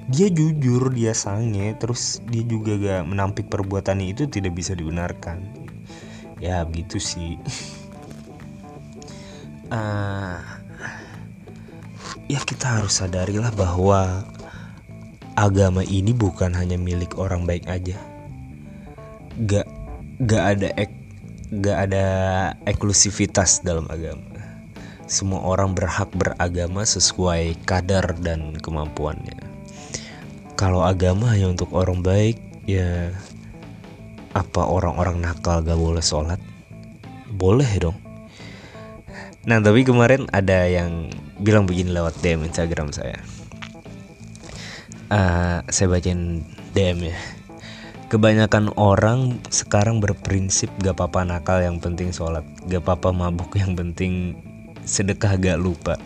dia 0.08 0.32
jujur 0.32 0.88
dia 0.88 1.12
sange 1.12 1.76
terus 1.76 2.24
dia 2.24 2.40
juga 2.40 2.80
gak 2.80 3.04
menampik 3.04 3.52
perbuatannya 3.52 4.16
itu 4.16 4.24
tidak 4.24 4.56
bisa 4.56 4.72
dibenarkan. 4.72 5.44
Ya 6.40 6.64
begitu 6.64 6.96
sih. 6.96 7.36
Uh, 9.68 10.40
ya 12.32 12.40
kita 12.40 12.80
harus 12.80 13.04
sadarilah 13.04 13.52
bahwa 13.52 14.24
agama 15.36 15.84
ini 15.84 16.16
bukan 16.16 16.56
hanya 16.56 16.80
milik 16.80 17.20
orang 17.20 17.44
baik 17.44 17.68
aja. 17.68 18.00
Gak 19.44 19.68
gak 20.24 20.44
ada 20.56 20.68
ek, 20.80 20.90
gak 21.48 21.88
ada 21.88 22.06
eksklusivitas 22.68 23.64
dalam 23.64 23.88
agama. 23.88 24.24
Semua 25.08 25.40
orang 25.40 25.72
berhak 25.72 26.12
beragama 26.12 26.84
sesuai 26.84 27.56
kadar 27.64 28.12
dan 28.20 28.60
kemampuannya. 28.60 29.40
Kalau 30.60 30.84
agama 30.84 31.32
hanya 31.32 31.48
untuk 31.48 31.72
orang 31.72 32.04
baik 32.04 32.36
ya 32.68 33.16
apa 34.36 34.62
orang-orang 34.68 35.24
nakal 35.24 35.64
gak 35.64 35.80
boleh 35.80 36.04
sholat? 36.04 36.40
Boleh 37.32 37.68
dong. 37.80 37.96
Nah 39.48 39.56
tapi 39.64 39.88
kemarin 39.88 40.28
ada 40.28 40.68
yang 40.68 41.08
bilang 41.40 41.64
begini 41.64 41.96
lewat 41.96 42.20
DM 42.20 42.44
Instagram 42.44 42.92
saya. 42.92 43.16
Uh, 45.08 45.64
saya 45.72 45.88
bacain 45.88 46.44
DM 46.76 47.08
ya 47.08 47.38
kebanyakan 48.08 48.72
orang 48.80 49.36
sekarang 49.52 50.00
berprinsip 50.00 50.72
gak 50.80 50.96
apa-apa 50.96 51.28
nakal 51.28 51.60
yang 51.60 51.76
penting 51.76 52.08
sholat 52.08 52.44
gak 52.64 52.80
apa-apa 52.80 53.12
mabuk 53.12 53.52
yang 53.60 53.76
penting 53.76 54.32
sedekah 54.88 55.36
gak 55.36 55.60
lupa. 55.60 56.00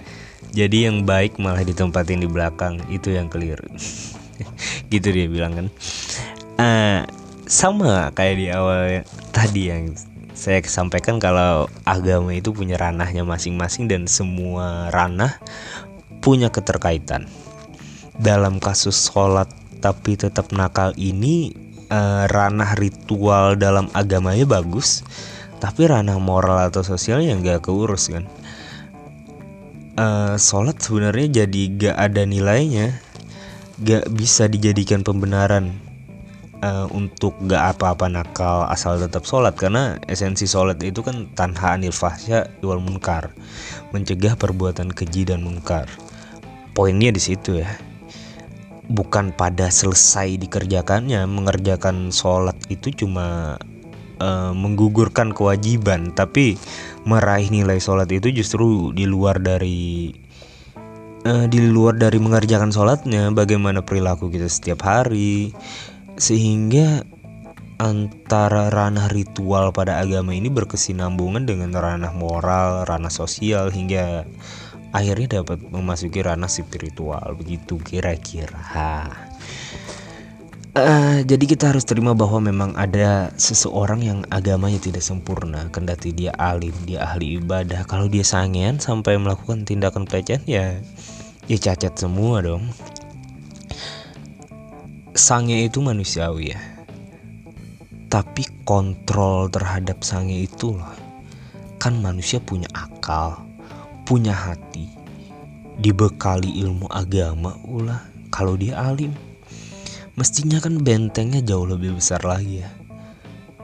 Jadi 0.52 0.90
yang 0.90 1.06
baik 1.06 1.38
malah 1.38 1.62
ditempatin 1.62 2.20
di 2.20 2.28
belakang 2.28 2.82
itu 2.90 3.14
yang 3.14 3.30
keliru. 3.30 3.70
Gitu 4.92 5.08
dia 5.14 5.26
bilang 5.30 5.54
kan. 5.54 5.66
Uh, 6.58 7.00
sama 7.46 8.10
kayak 8.12 8.36
di 8.36 8.46
awal 8.50 9.06
tadi 9.30 9.70
yang 9.70 9.94
saya 10.34 10.58
sampaikan 10.66 11.22
kalau 11.22 11.70
agama 11.86 12.34
itu 12.34 12.50
punya 12.50 12.76
ranahnya 12.76 13.22
masing-masing 13.22 13.86
dan 13.86 14.10
semua 14.10 14.90
ranah 14.90 15.38
punya 16.18 16.50
keterkaitan. 16.50 17.30
Dalam 18.18 18.58
kasus 18.58 19.08
sholat 19.08 19.48
tapi 19.78 20.18
tetap 20.18 20.50
nakal 20.50 20.92
ini 20.98 21.54
uh, 21.92 22.24
ranah 22.32 22.72
ritual 22.80 23.60
dalam 23.60 23.92
agamanya 23.92 24.48
bagus 24.48 25.04
tapi 25.60 25.86
ranah 25.86 26.18
moral 26.18 26.72
atau 26.72 26.82
sosial 26.82 27.22
yang 27.22 27.44
gak 27.44 27.68
keurus 27.68 28.10
kan? 28.10 28.26
Uh, 29.92 30.34
sholat 30.40 30.80
sebenarnya 30.80 31.44
jadi 31.44 31.62
gak 31.76 31.96
ada 32.00 32.24
nilainya 32.24 32.96
gak 33.84 34.08
bisa 34.10 34.48
dijadikan 34.48 35.04
pembenaran 35.04 35.76
uh, 36.64 36.88
untuk 36.90 37.36
gak 37.44 37.76
apa-apa 37.76 38.08
nakal 38.08 38.64
asal 38.72 38.96
tetap 38.96 39.28
sholat 39.28 39.52
karena 39.54 40.00
esensi 40.08 40.48
sholat 40.48 40.80
itu 40.80 41.04
kan 41.04 41.28
tanha 41.36 41.76
anil 41.76 41.92
fahsya 41.92 42.48
iwal 42.64 42.80
munkar 42.80 43.36
mencegah 43.92 44.34
perbuatan 44.34 44.90
keji 44.90 45.28
dan 45.28 45.44
munkar. 45.44 45.86
Poinnya 46.72 47.12
di 47.12 47.20
situ 47.20 47.60
ya 47.60 47.91
bukan 48.90 49.30
pada 49.34 49.70
selesai 49.70 50.38
dikerjakannya 50.42 51.22
mengerjakan 51.30 52.10
sholat 52.10 52.58
itu 52.66 53.06
cuma 53.06 53.58
uh, 54.18 54.52
menggugurkan 54.54 55.30
kewajiban 55.30 56.10
tapi 56.14 56.58
meraih 57.06 57.50
nilai 57.50 57.78
sholat 57.78 58.10
itu 58.10 58.34
justru 58.34 58.90
di 58.90 59.06
luar 59.06 59.38
dari 59.38 60.10
uh, 61.26 61.46
di 61.46 61.58
luar 61.62 61.98
dari 61.98 62.18
mengerjakan 62.18 62.74
sholatnya 62.74 63.30
bagaimana 63.30 63.82
perilaku 63.82 64.30
kita 64.30 64.50
setiap 64.50 64.82
hari. 64.86 65.54
Sehingga 66.18 67.02
antara 67.80 68.70
ranah 68.70 69.10
ritual 69.10 69.74
pada 69.74 69.98
agama 69.98 70.36
ini 70.36 70.46
berkesinambungan 70.52 71.48
dengan 71.48 71.74
ranah 71.74 72.14
moral, 72.14 72.86
ranah 72.86 73.10
sosial 73.10 73.74
hingga 73.74 74.22
akhirnya 74.92 75.40
dapat 75.42 75.64
memasuki 75.64 76.20
ranah 76.20 76.52
spiritual 76.52 77.34
begitu 77.34 77.80
kira-kira. 77.80 79.08
Uh, 80.72 81.20
jadi 81.28 81.44
kita 81.44 81.68
harus 81.68 81.84
terima 81.84 82.16
bahwa 82.16 82.48
memang 82.48 82.72
ada 82.80 83.28
seseorang 83.36 84.00
yang 84.00 84.20
agamanya 84.32 84.80
tidak 84.80 85.04
sempurna. 85.04 85.68
Kendati 85.68 86.16
dia 86.16 86.32
alim, 86.40 86.72
dia 86.88 87.04
ahli 87.04 87.36
ibadah. 87.36 87.84
Kalau 87.84 88.08
dia 88.08 88.24
sangean 88.24 88.80
sampai 88.80 89.20
melakukan 89.20 89.68
tindakan 89.68 90.08
pelecehan 90.08 90.40
ya 90.48 90.80
Ya 91.50 91.58
cacat 91.58 91.98
semua 91.98 92.40
dong. 92.40 92.64
Sange 95.12 95.68
itu 95.68 95.84
manusiawi 95.84 96.56
ya. 96.56 96.60
Tapi 98.08 98.48
kontrol 98.64 99.52
terhadap 99.52 100.00
sange 100.00 100.40
itu 100.40 100.72
loh. 100.72 100.94
Kan 101.76 102.00
manusia 102.00 102.40
punya 102.40 102.70
akal 102.72 103.51
Punya 104.12 104.36
hati 104.36 104.92
Dibekali 105.80 106.60
ilmu 106.60 106.84
agama 106.92 107.56
ulah 107.64 108.04
Kalau 108.28 108.60
dia 108.60 108.76
alim. 108.76 109.08
Mestinya 110.20 110.60
kan 110.60 110.84
bentengnya 110.84 111.40
jauh 111.40 111.64
lebih 111.64 111.96
besar 111.96 112.20
lagi 112.20 112.60
ya. 112.60 112.68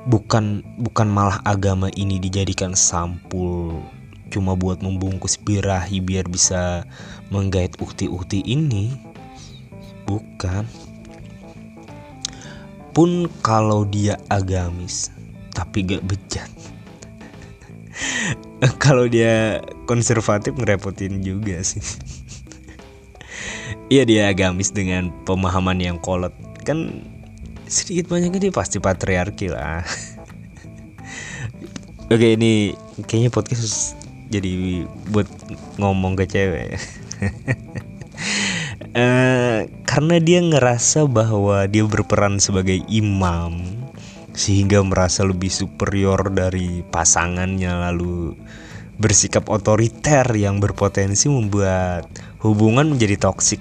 Bukan 0.09 0.65
bukan 0.81 1.05
malah 1.05 1.45
agama 1.45 1.93
ini 1.93 2.17
dijadikan 2.17 2.73
sampul 2.73 3.85
cuma 4.33 4.57
buat 4.57 4.81
membungkus 4.81 5.37
birahi 5.37 6.01
biar 6.01 6.25
bisa 6.25 6.89
menggait 7.29 7.77
ukti-ukti 7.77 8.41
ini. 8.41 8.97
Bukan. 10.09 10.65
Pun 12.97 13.29
kalau 13.45 13.85
dia 13.85 14.17
agamis 14.33 15.13
tapi 15.53 15.85
gak 15.85 16.09
bejat 16.09 16.49
kalau 18.85 19.07
dia 19.07 19.63
konservatif 19.87 20.55
ngerepotin 20.55 21.23
juga 21.23 21.63
sih 21.63 21.83
Iya 23.89 24.05
dia 24.05 24.23
agamis 24.29 24.69
dengan 24.69 25.09
pemahaman 25.25 25.81
yang 25.81 25.97
kolot 25.97 26.37
kan 26.61 27.01
sedikit 27.65 28.13
banyak 28.13 28.37
dia 28.37 28.53
pasti 28.53 28.77
patriarki 28.77 29.49
lah. 29.49 29.81
Oke 32.13 32.37
ini 32.37 32.77
kayaknya 33.09 33.33
podcast 33.33 33.97
jadi 34.29 34.85
buat 35.09 35.29
ngomong 35.81 36.21
ke 36.21 36.29
cewek. 36.29 36.77
uh, 38.93 39.65
karena 39.89 40.17
dia 40.21 40.45
ngerasa 40.45 41.09
bahwa 41.09 41.65
dia 41.65 41.89
berperan 41.89 42.37
sebagai 42.37 42.85
imam 42.93 43.88
sehingga 44.39 44.87
merasa 44.87 45.27
lebih 45.27 45.51
superior 45.51 46.31
dari 46.31 46.87
pasangannya 46.87 47.91
lalu 47.91 48.39
bersikap 49.03 49.51
otoriter 49.51 50.23
yang 50.39 50.63
berpotensi 50.63 51.27
membuat 51.27 52.07
hubungan 52.39 52.87
menjadi 52.95 53.19
toksik. 53.19 53.59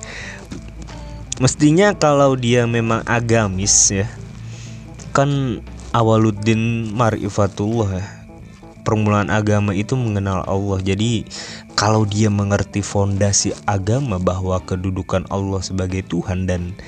Mestinya 1.44 1.92
kalau 1.92 2.40
dia 2.40 2.64
memang 2.64 3.04
agamis 3.04 3.92
ya 3.92 4.08
kan 5.12 5.60
awaluddin 5.92 6.92
marifatullah 6.96 8.00
ya 8.00 8.06
permulaan 8.86 9.34
agama 9.34 9.74
itu 9.74 9.98
mengenal 9.98 10.46
Allah. 10.46 10.78
Jadi 10.78 11.26
kalau 11.74 12.06
dia 12.06 12.30
mengerti 12.30 12.86
fondasi 12.86 13.50
agama 13.66 14.22
bahwa 14.22 14.62
kedudukan 14.62 15.26
Allah 15.26 15.58
sebagai 15.58 16.06
Tuhan 16.06 16.46
dan 16.46 16.78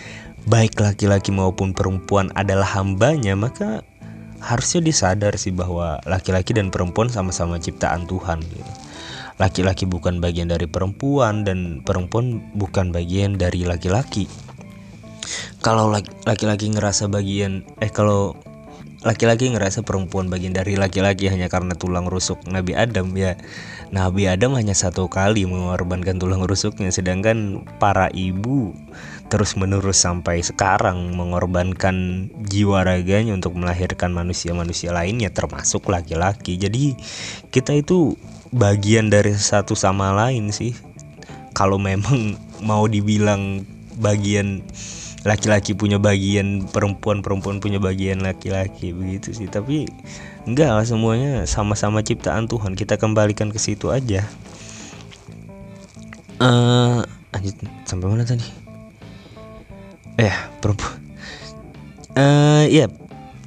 baik 0.49 0.81
laki-laki 0.81 1.31
maupun 1.31 1.77
perempuan 1.77 2.33
adalah 2.33 2.67
hambanya 2.81 3.37
maka 3.37 3.85
harusnya 4.41 4.81
disadar 4.81 5.37
sih 5.37 5.53
bahwa 5.53 6.01
laki-laki 6.09 6.57
dan 6.57 6.73
perempuan 6.73 7.13
sama-sama 7.13 7.61
ciptaan 7.61 8.09
Tuhan 8.09 8.41
gitu 8.41 8.73
laki-laki 9.39 9.87
bukan 9.87 10.19
bagian 10.19 10.51
dari 10.51 10.67
perempuan 10.67 11.47
dan 11.47 11.81
perempuan 11.87 12.43
bukan 12.59 12.91
bagian 12.91 13.39
dari 13.39 13.63
laki-laki. 13.63 14.27
Kalau 15.63 15.91
laki-laki 16.27 16.71
ngerasa 16.75 17.07
bagian 17.07 17.63
eh 17.79 17.91
kalau 17.91 18.35
laki-laki 19.07 19.47
ngerasa 19.55 19.87
perempuan 19.87 20.27
bagian 20.27 20.51
dari 20.51 20.75
laki-laki 20.75 21.31
hanya 21.31 21.47
karena 21.47 21.79
tulang 21.79 22.11
rusuk 22.11 22.43
Nabi 22.51 22.75
Adam 22.75 23.15
ya 23.15 23.39
Nabi 23.95 24.27
Adam 24.27 24.59
hanya 24.59 24.75
satu 24.75 25.07
kali 25.07 25.47
mengorbankan 25.47 26.19
tulang 26.19 26.43
rusuknya 26.43 26.91
sedangkan 26.91 27.63
para 27.79 28.11
ibu 28.11 28.75
terus 29.29 29.61
menerus 29.61 30.01
sampai 30.01 30.41
sekarang 30.41 31.13
mengorbankan 31.13 32.29
jiwa 32.49 32.81
raganya 32.81 33.37
untuk 33.37 33.53
melahirkan 33.61 34.17
manusia-manusia 34.17 34.91
lainnya 34.91 35.29
termasuk 35.29 35.85
laki-laki. 35.93 36.57
Jadi 36.57 36.97
kita 37.53 37.77
itu 37.77 38.17
bagian 38.49 39.13
dari 39.13 39.37
satu 39.37 39.77
sama 39.77 40.17
lain 40.17 40.49
sih. 40.49 40.73
Kalau 41.53 41.77
memang 41.77 42.41
mau 42.65 42.89
dibilang 42.89 43.69
bagian 44.01 44.65
laki-laki 45.29 45.77
punya 45.77 46.01
bagian 46.01 46.65
perempuan 46.71 47.21
perempuan 47.21 47.61
punya 47.61 47.77
bagian 47.77 48.25
laki-laki 48.25 48.97
begitu 48.97 49.37
sih. 49.37 49.49
Tapi 49.53 49.85
enggak 50.49 50.73
lah 50.73 50.87
semuanya 50.89 51.45
sama-sama 51.45 52.01
ciptaan 52.01 52.49
Tuhan. 52.49 52.73
Kita 52.73 52.97
kembalikan 52.97 53.53
ke 53.53 53.61
situ 53.61 53.93
aja. 53.93 54.25
Uh, 56.39 57.03
lanjut 57.35 57.59
sampai 57.83 58.07
mana 58.07 58.23
tadi 58.23 58.68
eh 60.19 60.35
perempuan 60.59 60.99
uh, 62.19 62.67
ya 62.67 62.91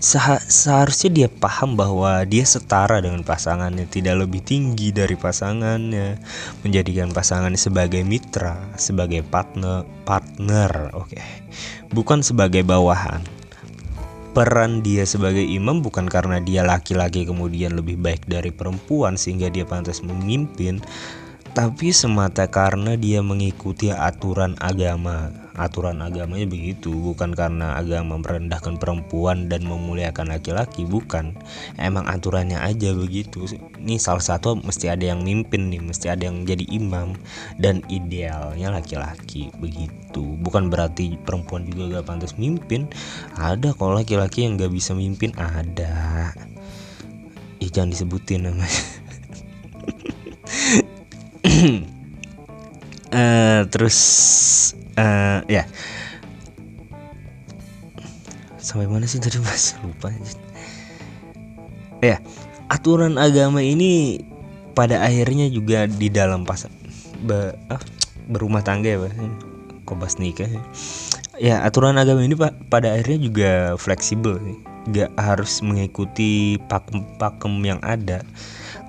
seharusnya 0.01 1.09
dia 1.13 1.29
paham 1.29 1.77
bahwa 1.77 2.25
dia 2.25 2.41
setara 2.41 2.97
dengan 3.05 3.21
pasangannya, 3.21 3.85
tidak 3.85 4.25
lebih 4.25 4.41
tinggi 4.41 4.89
dari 4.89 5.13
pasangannya, 5.13 6.17
menjadikan 6.65 7.13
pasangannya 7.13 7.61
sebagai 7.61 8.01
mitra, 8.01 8.57
sebagai 8.81 9.21
partner, 9.21 9.85
partner, 10.01 10.89
oke, 10.97 11.13
okay. 11.13 11.21
bukan 11.93 12.25
sebagai 12.25 12.65
bawahan. 12.65 13.21
Peran 14.31 14.81
dia 14.81 15.03
sebagai 15.05 15.43
imam 15.43 15.83
bukan 15.83 16.07
karena 16.07 16.39
dia 16.39 16.63
laki-laki 16.63 17.27
kemudian 17.27 17.75
lebih 17.75 17.99
baik 17.99 18.25
dari 18.25 18.49
perempuan 18.49 19.19
sehingga 19.19 19.53
dia 19.53 19.67
pantas 19.69 20.01
memimpin, 20.01 20.81
tapi 21.53 21.93
semata 21.93 22.47
karena 22.49 22.97
dia 22.97 23.19
mengikuti 23.21 23.91
aturan 23.91 24.55
agama 24.63 25.40
aturan 25.55 25.99
agamanya 25.99 26.47
begitu 26.47 26.91
bukan 26.91 27.35
karena 27.35 27.75
agama 27.75 28.15
merendahkan 28.19 28.79
perempuan 28.79 29.51
dan 29.51 29.67
memuliakan 29.67 30.31
laki-laki 30.31 30.87
bukan. 30.87 31.35
Emang 31.75 32.07
aturannya 32.07 32.59
aja 32.59 32.95
begitu. 32.95 33.47
Ini 33.81 33.99
salah 33.99 34.23
satu 34.23 34.55
mesti 34.59 34.87
ada 34.87 35.11
yang 35.11 35.25
mimpin 35.25 35.73
nih 35.73 35.81
mesti 35.83 36.11
ada 36.11 36.29
yang 36.29 36.47
jadi 36.47 36.63
imam 36.71 37.15
dan 37.59 37.83
idealnya 37.91 38.71
laki-laki 38.71 39.51
begitu. 39.59 40.23
Bukan 40.41 40.71
berarti 40.71 41.19
perempuan 41.21 41.67
juga 41.67 41.99
gak 41.99 42.07
pantas 42.07 42.39
mimpin. 42.39 42.87
Ada 43.35 43.75
kalau 43.75 43.97
laki-laki 43.97 44.47
yang 44.47 44.55
gak 44.55 44.71
bisa 44.71 44.95
mimpin 44.95 45.35
ada. 45.35 46.31
Ya 47.61 47.69
jangan 47.69 47.93
disebutin 47.93 48.49
namanya 48.49 48.65
uh, 53.13 53.69
terus 53.69 54.01
uh, 54.97 55.39
ya. 55.45 55.63
Sampai 58.57 58.85
mana 58.87 59.05
sih 59.09 59.17
tadi 59.17 59.41
mas? 59.41 59.75
Lupa 59.81 60.09
ya 62.01 62.17
aturan 62.67 63.15
agama 63.21 63.61
ini 63.61 64.25
pada 64.73 65.05
akhirnya 65.05 65.47
juga 65.53 65.85
di 65.85 66.09
dalam 66.09 66.43
pas 66.43 66.65
be, 67.21 67.53
ah, 67.69 67.81
berumah 68.27 68.65
tangga 68.65 68.89
ya 68.89 68.99
pak 69.05 69.13
kobas 69.85 70.17
nikah 70.17 70.49
ya. 70.49 70.61
ya 71.37 71.55
aturan 71.61 71.99
agama 72.01 72.25
ini 72.25 72.33
pak 72.33 72.57
pada 72.73 72.97
akhirnya 72.97 73.19
juga 73.21 73.51
fleksibel 73.77 74.41
sih. 74.41 74.57
Gak 74.89 75.13
harus 75.13 75.61
mengikuti 75.61 76.57
pakem-pakem 76.65 77.53
yang 77.61 77.77
ada 77.85 78.25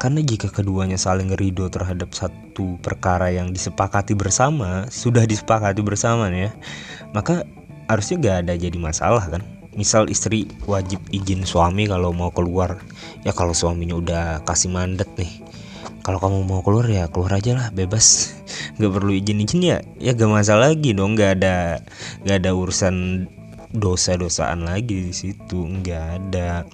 karena 0.03 0.19
jika 0.19 0.51
keduanya 0.51 0.99
saling 0.99 1.31
ridho 1.39 1.71
terhadap 1.71 2.11
satu 2.11 2.75
perkara 2.83 3.31
yang 3.31 3.55
disepakati 3.55 4.19
bersama, 4.19 4.91
sudah 4.91 5.23
disepakati 5.23 5.79
bersama 5.79 6.27
ya, 6.27 6.51
maka 7.15 7.47
harusnya 7.87 8.19
gak 8.19 8.37
ada 8.43 8.59
jadi 8.59 8.75
masalah 8.83 9.23
kan. 9.31 9.47
Misal 9.79 10.11
istri 10.11 10.51
wajib 10.67 10.99
izin 11.15 11.47
suami 11.47 11.87
kalau 11.87 12.11
mau 12.11 12.35
keluar, 12.35 12.83
ya 13.23 13.31
kalau 13.31 13.55
suaminya 13.55 13.95
udah 13.95 14.25
kasih 14.43 14.75
mandat 14.75 15.07
nih, 15.15 15.39
kalau 16.03 16.19
kamu 16.19 16.51
mau 16.51 16.67
keluar 16.67 16.91
ya 16.91 17.07
keluar 17.07 17.39
aja 17.39 17.55
lah 17.55 17.67
bebas. 17.71 18.35
Gak 18.83 18.91
perlu 18.91 19.15
izin 19.15 19.39
izin 19.39 19.63
ya 19.63 19.79
ya 20.03 20.19
gak 20.19 20.33
masalah 20.33 20.75
lagi 20.75 20.97
dong 20.97 21.15
Gak 21.15 21.39
ada 21.39 21.79
gak 22.27 22.43
ada 22.43 22.51
urusan 22.57 23.29
dosa-dosaan 23.71 24.67
lagi 24.67 25.09
di 25.09 25.15
situ 25.15 25.63
nggak 25.63 26.05
ada. 26.19 26.67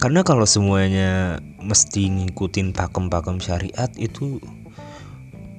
Karena 0.00 0.26
kalau 0.26 0.48
semuanya 0.48 1.38
mesti 1.62 2.10
ngikutin 2.10 2.74
pakem-pakem 2.74 3.38
syariat 3.38 3.90
itu 3.96 4.42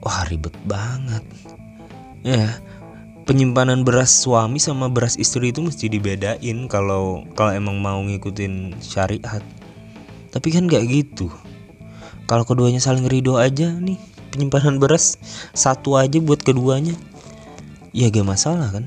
wah 0.03 0.27
ribet 0.27 0.53
banget. 0.67 1.23
Ya 2.23 2.59
penyimpanan 3.23 3.87
beras 3.87 4.11
suami 4.11 4.59
sama 4.59 4.91
beras 4.91 5.15
istri 5.15 5.55
itu 5.55 5.63
mesti 5.63 5.87
dibedain 5.87 6.67
kalau 6.67 7.23
kalau 7.35 7.55
emang 7.55 7.79
mau 7.79 7.99
ngikutin 8.03 8.77
syariat. 8.83 9.43
Tapi 10.31 10.47
kan 10.51 10.67
gak 10.67 10.83
gitu. 10.89 11.31
Kalau 12.27 12.43
keduanya 12.43 12.83
saling 12.83 13.07
ridho 13.07 13.39
aja 13.39 13.69
nih 13.69 13.99
penyimpanan 14.33 14.81
beras 14.81 15.21
satu 15.53 15.95
aja 15.99 16.17
buat 16.17 16.41
keduanya 16.41 16.97
ya 17.93 18.09
gak 18.09 18.27
masalah 18.27 18.73
kan? 18.73 18.85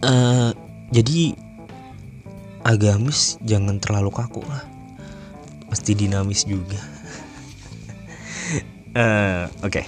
Uh, 0.00 0.56
jadi 0.88 1.36
agamis 2.70 3.34
jangan 3.42 3.82
terlalu 3.82 4.14
kaku 4.14 4.46
lah. 4.46 4.62
Mesti 5.66 5.98
dinamis 5.98 6.46
juga. 6.46 6.78
Uh, 8.94 9.50
oke. 9.66 9.82
Okay. 9.82 9.84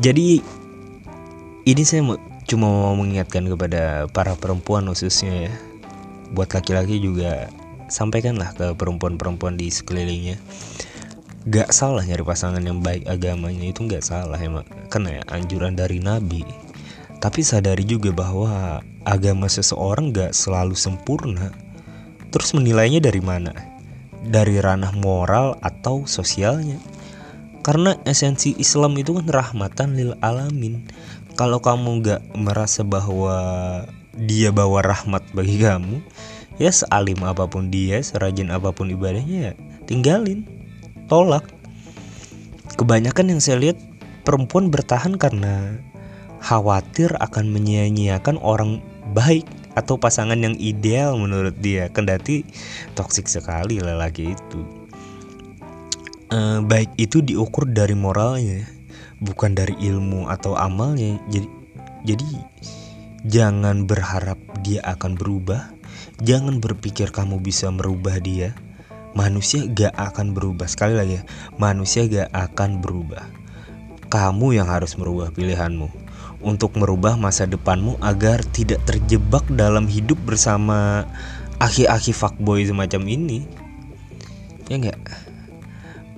jadi 0.00 0.40
ini 1.64 1.82
saya 1.84 2.04
mau 2.04 2.16
cuma 2.44 2.68
mau 2.68 2.96
mengingatkan 2.96 3.44
kepada 3.48 4.08
para 4.08 4.32
perempuan 4.36 4.88
khususnya 4.88 5.48
ya. 5.48 5.54
Buat 6.32 6.56
laki-laki 6.56 6.98
juga 6.98 7.52
sampaikanlah 7.92 8.56
ke 8.56 8.72
perempuan-perempuan 8.74 9.60
di 9.60 9.68
sekelilingnya. 9.68 10.40
Gak 11.44 11.76
salah 11.76 12.00
nyari 12.00 12.24
pasangan 12.24 12.64
yang 12.64 12.80
baik 12.80 13.04
agamanya 13.04 13.68
itu 13.68 13.84
gak 13.84 14.00
salah 14.00 14.40
emang 14.40 14.64
karena 14.88 15.20
ya 15.20 15.22
anjuran 15.28 15.76
dari 15.76 16.00
nabi. 16.00 16.44
Tapi 17.20 17.40
sadari 17.40 17.84
juga 17.88 18.12
bahwa 18.12 18.80
agama 19.04 19.48
seseorang 19.48 20.12
gak 20.12 20.32
selalu 20.32 20.76
sempurna 20.76 21.52
terus 22.34 22.50
menilainya 22.50 22.98
dari 22.98 23.22
mana? 23.22 23.54
Dari 24.26 24.58
ranah 24.58 24.90
moral 24.90 25.54
atau 25.62 26.02
sosialnya? 26.10 26.82
Karena 27.62 27.94
esensi 28.02 28.58
Islam 28.58 28.98
itu 28.98 29.14
kan 29.14 29.30
rahmatan 29.30 29.94
lil 29.94 30.18
alamin. 30.18 30.82
Kalau 31.38 31.62
kamu 31.62 32.02
gak 32.02 32.22
merasa 32.34 32.82
bahwa 32.82 33.38
dia 34.18 34.50
bawa 34.50 34.82
rahmat 34.82 35.22
bagi 35.34 35.62
kamu 35.62 35.98
ya 36.54 36.70
sealim 36.70 37.18
apa 37.26 37.50
pun 37.50 37.66
dia 37.66 37.98
serajin 37.98 38.54
apa 38.54 38.70
pun 38.70 38.86
ibadahnya 38.90 39.38
ya 39.38 39.52
tinggalin 39.86 40.42
tolak. 41.06 41.46
Kebanyakan 42.74 43.34
yang 43.34 43.40
saya 43.42 43.62
lihat 43.62 43.78
perempuan 44.26 44.74
bertahan 44.74 45.14
karena 45.14 45.78
khawatir 46.42 47.14
akan 47.22 47.54
menyia-nyiakan 47.54 48.42
orang 48.42 48.82
baik 49.14 49.46
atau 49.74 49.98
pasangan 49.98 50.38
yang 50.38 50.54
ideal 50.56 51.18
menurut 51.18 51.58
dia. 51.58 51.90
Kendati 51.90 52.46
toksik 52.94 53.26
sekali 53.26 53.82
lelaki 53.82 54.34
itu. 54.34 54.60
E, 56.30 56.38
baik 56.62 56.94
itu 56.96 57.20
diukur 57.20 57.68
dari 57.68 57.94
moralnya 57.98 58.64
bukan 59.18 59.54
dari 59.54 59.74
ilmu 59.78 60.30
atau 60.30 60.54
amalnya. 60.54 61.18
Jadi 61.30 61.48
jadi 62.06 62.28
jangan 63.26 63.84
berharap 63.84 64.38
dia 64.62 64.80
akan 64.86 65.18
berubah. 65.18 65.74
Jangan 66.22 66.62
berpikir 66.62 67.10
kamu 67.10 67.42
bisa 67.42 67.68
merubah 67.74 68.22
dia. 68.22 68.54
Manusia 69.14 69.66
gak 69.70 69.94
akan 69.94 70.34
berubah. 70.34 70.66
Sekali 70.66 70.94
lagi 70.98 71.18
ya 71.18 71.24
manusia 71.58 72.06
gak 72.06 72.30
akan 72.34 72.82
berubah. 72.82 73.22
Kamu 74.10 74.54
yang 74.54 74.70
harus 74.70 74.94
merubah 74.94 75.34
pilihanmu 75.34 76.03
untuk 76.44 76.76
merubah 76.76 77.16
masa 77.16 77.48
depanmu 77.48 77.96
agar 78.04 78.44
tidak 78.52 78.84
terjebak 78.84 79.42
dalam 79.48 79.88
hidup 79.88 80.20
bersama 80.28 81.08
aki-aki 81.58 82.12
fuckboy 82.12 82.62
semacam 82.68 83.02
ini. 83.08 83.48
Ya 84.68 84.76
enggak 84.76 85.00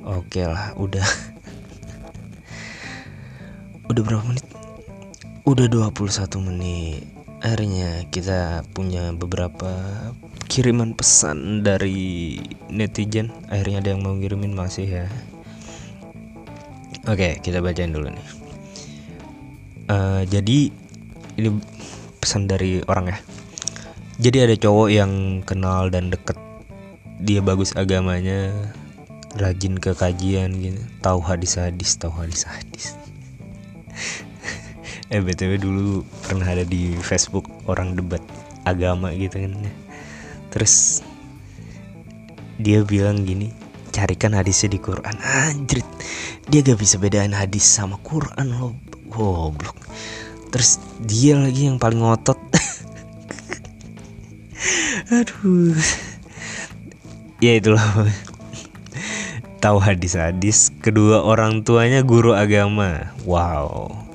oke 0.07 0.43
lah 0.47 0.75
udah. 0.79 1.07
Udah 3.87 4.03
berapa 4.03 4.27
menit? 4.27 4.43
Udah 5.47 5.71
21 5.71 6.11
menit. 6.43 7.07
Akhirnya 7.39 8.03
kita 8.11 8.67
punya 8.75 9.15
beberapa 9.15 9.79
kiriman 10.51 10.99
pesan 10.99 11.63
dari 11.63 12.35
netizen. 12.67 13.31
Akhirnya 13.47 13.79
ada 13.79 13.95
yang 13.95 14.03
mau 14.03 14.19
ngirimin 14.19 14.59
masih 14.59 15.07
ya. 15.07 15.07
Oke 17.07 17.39
kita 17.39 17.63
bacain 17.63 17.95
dulu 17.95 18.11
nih 18.11 18.46
uh, 19.91 20.23
jadi 20.27 20.71
ini 21.37 21.49
pesan 22.19 22.49
dari 22.51 22.83
orang 22.87 23.13
ya. 23.13 23.19
Jadi 24.17 24.37
ada 24.49 24.55
cowok 24.57 24.89
yang 24.89 25.13
kenal 25.45 25.93
dan 25.93 26.09
deket 26.09 26.41
dia 27.21 27.45
bagus 27.45 27.77
agamanya 27.77 28.53
rajin 29.37 29.77
ke 29.77 29.93
kajian 29.93 30.57
gitu. 30.57 30.81
Tahu 31.05 31.21
hadis-hadis 31.21 32.01
tahu 32.01 32.13
hadis-hadis. 32.25 32.97
Eh 35.07 35.23
btw 35.23 35.63
dulu 35.63 36.03
pernah 36.27 36.51
ada 36.51 36.67
di 36.67 36.99
Facebook 36.99 37.47
orang 37.71 37.95
debat 37.95 38.19
agama 38.67 39.15
gitu 39.15 39.39
kan. 39.39 39.55
Terus 40.51 40.99
dia 42.59 42.83
bilang 42.83 43.23
gini 43.23 43.55
carikan 43.95 44.35
hadisnya 44.35 44.75
di 44.75 44.83
Quran. 44.83 45.15
Anjrit 45.23 45.87
dia 46.51 46.67
gak 46.67 46.83
bisa 46.83 46.99
bedain 46.99 47.31
hadis 47.31 47.63
sama 47.63 48.03
Quran 48.03 48.51
loh 48.51 48.75
goblok. 49.09 49.77
Terus 50.51 50.81
dia 51.05 51.37
lagi 51.37 51.69
yang 51.69 51.77
paling 51.77 52.01
ngotot. 52.01 52.41
Aduh. 55.17 55.77
Ya 57.39 57.61
itulah. 57.61 57.85
Tahu 59.61 59.79
hadis-hadis 59.83 60.73
kedua 60.81 61.25
orang 61.25 61.67
tuanya 61.67 62.01
guru 62.01 62.33
agama. 62.33 63.13
Wow. 63.29 64.07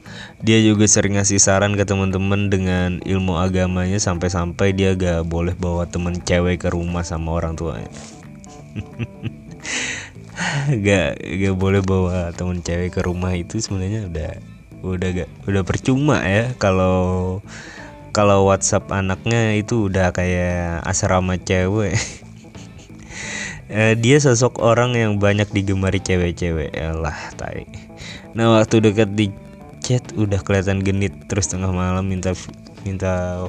Dia 0.41 0.57
juga 0.57 0.89
sering 0.89 1.21
ngasih 1.21 1.37
saran 1.37 1.77
ke 1.77 1.85
teman-teman 1.85 2.49
dengan 2.49 2.97
ilmu 3.05 3.37
agamanya 3.37 4.01
sampai-sampai 4.01 4.73
dia 4.73 4.97
gak 4.97 5.29
boleh 5.29 5.53
bawa 5.53 5.85
temen 5.85 6.17
cewek 6.17 6.65
ke 6.65 6.73
rumah 6.73 7.05
sama 7.05 7.37
orang 7.37 7.53
tuanya. 7.53 7.91
Gak 10.85 11.21
gak 11.21 11.57
boleh 11.61 11.85
bawa 11.85 12.33
temen 12.33 12.65
cewek 12.65 12.97
ke 12.97 13.05
rumah 13.05 13.37
itu 13.37 13.61
sebenarnya 13.61 14.09
udah 14.09 14.50
udah 14.81 15.09
gak 15.13 15.29
udah 15.45 15.63
percuma 15.65 16.21
ya 16.25 16.57
kalau 16.57 17.39
kalau 18.11 18.43
WhatsApp 18.43 18.91
anaknya 18.91 19.55
itu 19.55 19.87
udah 19.87 20.11
kayak 20.11 20.83
asrama 20.83 21.39
cewek. 21.39 21.95
Eh, 23.71 23.95
dia 23.95 24.19
sosok 24.19 24.59
orang 24.59 24.99
yang 24.99 25.15
banyak 25.15 25.47
digemari 25.55 26.03
cewek-cewek. 26.03 26.75
Ya 26.75 26.91
lah 26.91 27.15
tai. 27.39 27.63
Nah 28.35 28.51
waktu 28.51 28.83
dekat 28.83 29.15
di 29.15 29.31
chat 29.79 30.03
udah 30.11 30.43
kelihatan 30.43 30.83
genit. 30.83 31.15
Terus 31.31 31.47
tengah 31.47 31.71
malam 31.71 32.03
minta 32.03 32.35
minta 32.83 33.47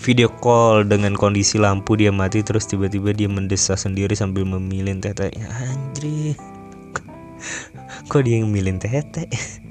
video 0.00 0.32
call 0.32 0.88
dengan 0.88 1.12
kondisi 1.12 1.60
lampu 1.60 2.00
dia 2.00 2.08
mati. 2.08 2.40
Terus 2.40 2.64
tiba-tiba 2.64 3.12
dia 3.12 3.28
mendesah 3.28 3.76
sendiri 3.76 4.16
sambil 4.16 4.48
memilin 4.48 5.04
tete. 5.04 5.28
Anjir. 5.44 6.32
Kok 8.08 8.22
dia 8.24 8.40
yang 8.40 8.48
milin 8.48 8.80
tete 8.80 9.28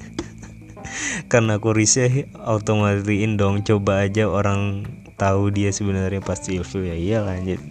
karena 1.32 1.58
aku 1.58 1.74
risih 1.74 2.30
otomatiin 2.36 3.40
dong. 3.40 3.66
Coba 3.66 4.06
aja 4.06 4.30
orang 4.30 4.86
tahu 5.16 5.54
dia 5.54 5.70
sebenarnya 5.70 6.22
pasti 6.24 6.58
ilfil. 6.58 6.90
Ya 6.90 6.98
iya 6.98 7.20
lanjut 7.22 7.62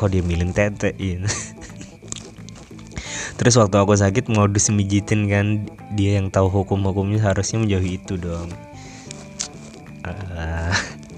kok 0.00 0.16
dia 0.16 0.24
milin 0.24 0.56
tete 0.56 0.96
ini 0.96 1.28
terus 3.36 3.60
waktu 3.60 3.76
aku 3.76 3.92
sakit 3.92 4.32
modus 4.32 4.72
mijitin 4.72 5.28
kan 5.28 5.68
dia 5.92 6.16
yang 6.16 6.32
tahu 6.32 6.48
hukum-hukumnya 6.48 7.20
harusnya 7.20 7.60
menjauhi 7.60 8.00
itu 8.00 8.16
dong. 8.16 8.48
Uh, 10.08 10.72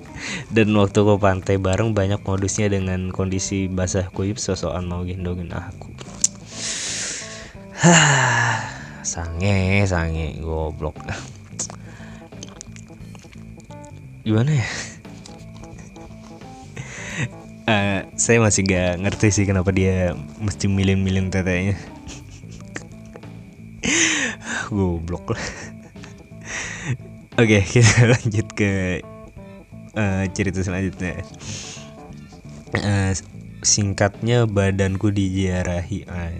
dan 0.55 0.75
waktu 0.75 0.99
aku 0.99 1.23
pantai 1.23 1.63
bareng 1.63 1.95
banyak 1.95 2.19
modusnya 2.27 2.75
dengan 2.75 3.15
kondisi 3.15 3.71
basah 3.71 4.11
kuyup 4.11 4.43
sosokan 4.43 4.91
mau 4.91 5.07
gendongin 5.07 5.55
aku 5.55 5.95
sange 9.03 9.87
sange 9.87 10.39
goblok. 10.41 10.99
Gimana 14.23 14.55
ya? 14.55 14.67
Uh, 17.63 18.01
saya 18.19 18.43
masih 18.43 18.67
gak 18.67 18.99
ngerti 18.99 19.29
sih 19.31 19.45
kenapa 19.47 19.71
dia 19.71 20.15
mesti 20.43 20.67
milih-milih 20.67 21.31
tetenya. 21.31 21.79
Goblok. 24.71 25.35
Lah 25.35 25.47
oke 27.43 27.59
kita 27.67 28.07
lanjut 28.15 28.47
ke 28.55 29.03
uh, 29.99 30.25
cerita 30.31 30.63
selanjutnya. 30.63 31.23
Uh, 32.73 33.13
singkatnya 33.63 34.49
badanku 34.49 35.13
dijarahi 35.13 36.09
uh, 36.09 36.33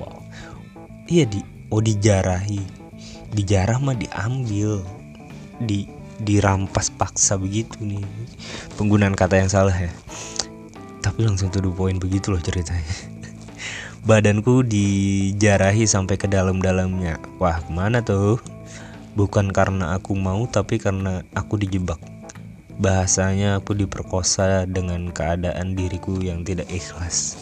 wow. 0.00 0.24
Iya 1.06 1.26
di 1.26 1.40
oh 1.70 1.82
dijarahi 1.82 2.60
dijarah 3.34 3.78
mah 3.78 3.94
diambil 3.94 4.82
di 5.62 5.86
dirampas 6.20 6.92
paksa 6.92 7.40
begitu 7.40 7.80
nih 7.80 8.04
penggunaan 8.76 9.16
kata 9.16 9.40
yang 9.40 9.48
salah 9.48 9.74
ya 9.74 9.90
tapi 11.00 11.24
langsung 11.24 11.48
tuh 11.48 11.64
poin 11.72 11.96
begitu 11.96 12.28
loh 12.28 12.42
ceritanya 12.42 12.84
badanku 14.00 14.64
dijarahi 14.64 15.84
sampai 15.84 16.16
ke 16.16 16.24
dalam-dalamnya. 16.24 17.20
Wah, 17.36 17.60
ke 17.60 17.70
mana 17.72 18.00
tuh? 18.00 18.40
Bukan 19.12 19.52
karena 19.52 19.92
aku 19.98 20.16
mau, 20.16 20.48
tapi 20.48 20.80
karena 20.80 21.20
aku 21.36 21.60
dijebak. 21.60 22.00
Bahasanya 22.80 23.60
aku 23.60 23.76
diperkosa 23.76 24.64
dengan 24.64 25.12
keadaan 25.12 25.76
diriku 25.76 26.16
yang 26.16 26.48
tidak 26.48 26.72
ikhlas. 26.72 27.36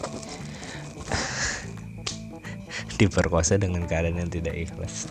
Diperkosa 2.99 3.55
dengan 3.55 3.87
keadaan 3.87 4.19
yang 4.19 4.29
tidak 4.29 4.53
ikhlas 4.53 5.07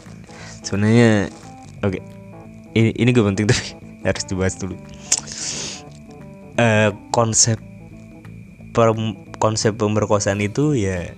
sebenarnya 0.62 1.33
oke 1.81 1.96
okay. 1.96 2.03
ini 2.77 2.92
ini 3.01 3.09
gak 3.16 3.27
penting 3.35 3.46
tapi 3.51 3.68
harus 4.05 4.24
dibahas 4.29 4.55
dulu 4.61 4.77
uh, 6.61 6.90
konsep 7.11 7.59
per, 8.77 8.92
konsep 9.40 9.72
pemerkosaan 9.74 10.44
itu 10.44 10.77
ya 10.77 11.16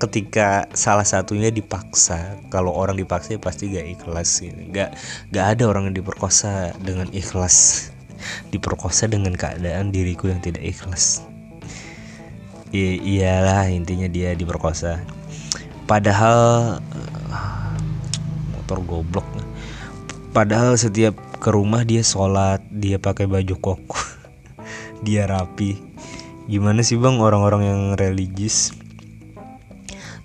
ketika 0.00 0.64
salah 0.72 1.04
satunya 1.04 1.52
dipaksa 1.52 2.40
kalau 2.48 2.72
orang 2.72 2.96
dipaksa 2.96 3.36
ya 3.36 3.40
pasti 3.40 3.68
gak 3.68 4.00
ikhlas 4.00 4.40
gitu. 4.40 4.56
gak 4.72 4.96
gak 5.30 5.46
ada 5.56 5.68
orang 5.68 5.92
yang 5.92 5.96
diperkosa 6.00 6.72
dengan 6.80 7.06
ikhlas 7.12 7.88
diperkosa 8.48 9.08
dengan 9.08 9.36
keadaan 9.36 9.92
diriku 9.92 10.32
yang 10.32 10.40
tidak 10.40 10.64
ikhlas 10.64 11.29
I 12.70 13.02
iyalah 13.02 13.66
intinya 13.70 14.06
dia 14.06 14.34
diperkosa 14.38 15.02
padahal 15.90 16.78
motor 18.54 18.78
goblok 18.86 19.26
padahal 20.30 20.78
setiap 20.78 21.18
ke 21.42 21.50
rumah 21.50 21.82
dia 21.82 22.06
sholat 22.06 22.62
dia 22.70 23.02
pakai 23.02 23.26
baju 23.26 23.54
koko 23.58 23.98
dia 25.06 25.26
rapi 25.26 25.82
gimana 26.46 26.86
sih 26.86 26.94
bang 26.94 27.18
orang-orang 27.18 27.62
yang 27.66 27.82
religius 27.98 28.70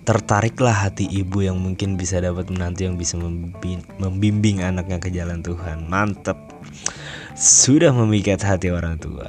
tertariklah 0.06 0.86
hati 0.86 1.10
ibu 1.10 1.42
yang 1.42 1.58
mungkin 1.58 1.98
bisa 1.98 2.22
dapat 2.22 2.46
menantu 2.46 2.86
yang 2.86 2.94
bisa 2.94 3.18
membimbing 3.98 4.62
anaknya 4.62 5.02
ke 5.02 5.10
jalan 5.10 5.42
Tuhan. 5.42 5.90
Mantap. 5.90 6.38
Sudah 7.34 7.90
memikat 7.90 8.38
hati 8.46 8.70
orang 8.70 9.02
tua. 9.02 9.26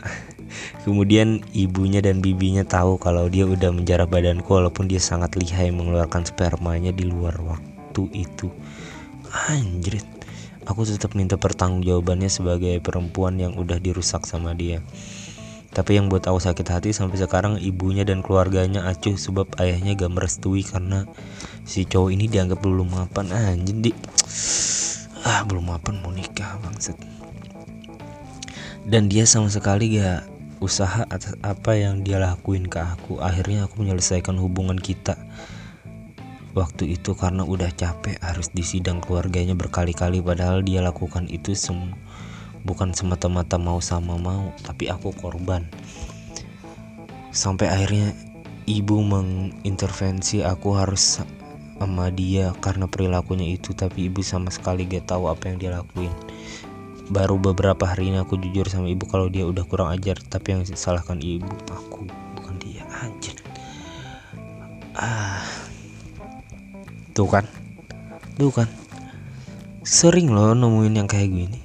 Kemudian 0.84 1.44
ibunya 1.52 2.00
dan 2.00 2.24
bibinya 2.24 2.64
tahu 2.64 2.98
kalau 2.98 3.28
dia 3.28 3.48
udah 3.48 3.72
menjarah 3.72 4.08
badanku 4.08 4.48
walaupun 4.48 4.88
dia 4.88 5.00
sangat 5.00 5.36
lihai 5.36 5.72
mengeluarkan 5.72 6.26
spermanya 6.28 6.92
di 6.92 7.08
luar 7.08 7.38
waktu 7.44 8.04
itu. 8.16 8.52
Anjrit. 9.30 10.08
Aku 10.68 10.84
tetap 10.84 11.16
minta 11.16 11.40
pertanggungjawabannya 11.40 12.28
sebagai 12.28 12.76
perempuan 12.84 13.40
yang 13.40 13.56
udah 13.56 13.80
dirusak 13.80 14.28
sama 14.28 14.52
dia. 14.52 14.84
Tapi 15.72 16.00
yang 16.00 16.10
buat 16.10 16.26
aku 16.26 16.42
sakit 16.42 16.68
hati 16.68 16.90
sampai 16.90 17.20
sekarang 17.20 17.62
ibunya 17.62 18.08
dan 18.08 18.26
keluarganya 18.26 18.88
acuh 18.88 19.14
sebab 19.14 19.62
ayahnya 19.62 19.94
gak 19.94 20.10
merestui 20.10 20.66
karena 20.66 21.06
si 21.68 21.84
cowok 21.84 22.10
ini 22.16 22.26
dianggap 22.32 22.64
belum 22.64 22.96
mapan 22.96 23.28
ah 23.36 23.52
jadi 23.52 23.92
ah 25.28 25.44
belum 25.44 25.68
mapan 25.68 26.00
mau 26.00 26.16
nikah 26.16 26.56
bangset 26.64 26.96
dan 28.88 29.12
dia 29.12 29.28
sama 29.28 29.52
sekali 29.52 30.00
gak 30.00 30.24
usaha 30.60 31.06
atas 31.08 31.38
apa 31.46 31.78
yang 31.78 32.02
dia 32.02 32.18
lakuin 32.18 32.66
ke 32.66 32.82
aku. 32.82 33.22
Akhirnya 33.22 33.70
aku 33.70 33.86
menyelesaikan 33.86 34.38
hubungan 34.42 34.78
kita 34.78 35.18
waktu 36.58 36.98
itu 36.98 37.14
karena 37.14 37.46
udah 37.46 37.70
capek 37.70 38.18
harus 38.18 38.50
disidang 38.50 39.00
keluarganya 39.00 39.54
berkali-kali. 39.54 40.20
Padahal 40.20 40.66
dia 40.66 40.82
lakukan 40.82 41.30
itu 41.30 41.54
semua 41.54 41.94
bukan 42.66 42.92
semata-mata 42.92 43.56
mau 43.56 43.80
sama 43.80 44.18
mau 44.18 44.52
tapi 44.66 44.90
aku 44.90 45.14
korban. 45.14 45.64
Sampai 47.30 47.70
akhirnya 47.70 48.18
ibu 48.66 49.00
mengintervensi 49.00 50.44
aku 50.44 50.76
harus 50.76 51.22
sama 51.78 52.10
dia 52.10 52.58
karena 52.58 52.90
perilakunya 52.90 53.54
itu 53.54 53.72
tapi 53.78 54.10
ibu 54.10 54.26
sama 54.26 54.50
sekali 54.50 54.90
gak 54.90 55.14
tahu 55.14 55.30
apa 55.30 55.54
yang 55.54 55.58
dia 55.62 55.72
lakuin 55.78 56.10
baru 57.08 57.40
beberapa 57.40 57.88
hari 57.88 58.12
ini 58.12 58.20
aku 58.20 58.36
jujur 58.36 58.68
sama 58.68 58.92
ibu 58.92 59.08
kalau 59.08 59.32
dia 59.32 59.48
udah 59.48 59.64
kurang 59.64 59.96
ajar 59.96 60.20
tapi 60.28 60.56
yang 60.56 60.64
salahkan 60.68 61.20
ibu 61.24 61.48
aku 61.72 62.04
bukan 62.36 62.56
dia. 62.60 62.84
Anjir. 63.00 63.40
Ah. 64.92 65.44
Tuh 67.16 67.28
kan? 67.32 67.48
Tuh 68.36 68.52
kan? 68.52 68.68
Sering 69.88 70.36
loh 70.36 70.52
nemuin 70.52 71.00
yang 71.00 71.08
kayak 71.08 71.32
gini. 71.32 71.60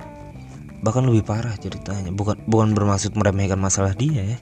Bahkan 0.83 1.11
lebih 1.11 1.26
parah 1.26 1.59
ceritanya. 1.59 2.14
Bukan 2.14 2.38
bukan 2.46 2.74
bermaksud 2.78 3.18
meremehkan 3.18 3.59
masalah 3.59 3.98
dia 3.98 4.22
ya. 4.22 4.38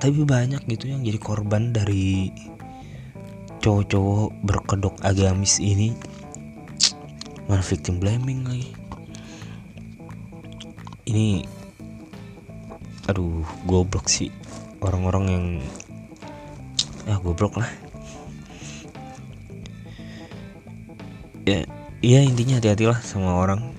Tapi 0.00 0.24
banyak 0.24 0.64
gitu 0.68 0.88
yang 0.88 1.04
jadi 1.04 1.20
korban 1.20 1.72
dari 1.72 2.32
cowok-cowok 3.60 4.32
berkedok 4.44 4.96
agamis 5.04 5.60
ini. 5.60 5.92
Malah 7.48 7.64
victim 7.64 8.00
blaming 8.00 8.48
lagi 8.48 8.83
ini 11.04 11.44
aduh 13.04 13.44
goblok 13.68 14.08
sih. 14.08 14.32
Orang-orang 14.80 15.24
yang 15.28 15.46
ya 17.04 17.20
goblok 17.20 17.60
lah. 17.60 17.70
Ya 21.44 21.68
ya 22.00 22.20
intinya 22.24 22.60
hati-hatilah 22.60 23.00
sama 23.04 23.36
orang. 23.36 23.72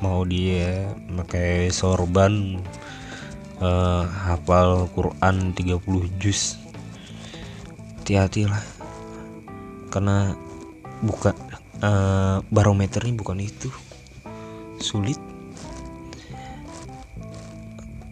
Mau 0.00 0.24
dia 0.28 0.92
pakai 1.08 1.72
sorban 1.72 2.60
uh, 3.60 4.04
hafal 4.04 4.88
Quran 4.92 5.52
30 5.52 5.80
juz. 6.20 6.60
Hati-hati 8.00 8.48
lah. 8.48 8.64
Karena 9.92 10.36
bukan 11.04 11.36
uh, 11.80 12.40
barometernya 12.48 13.12
bukan 13.16 13.40
itu. 13.40 13.68
Sulit 14.76 15.16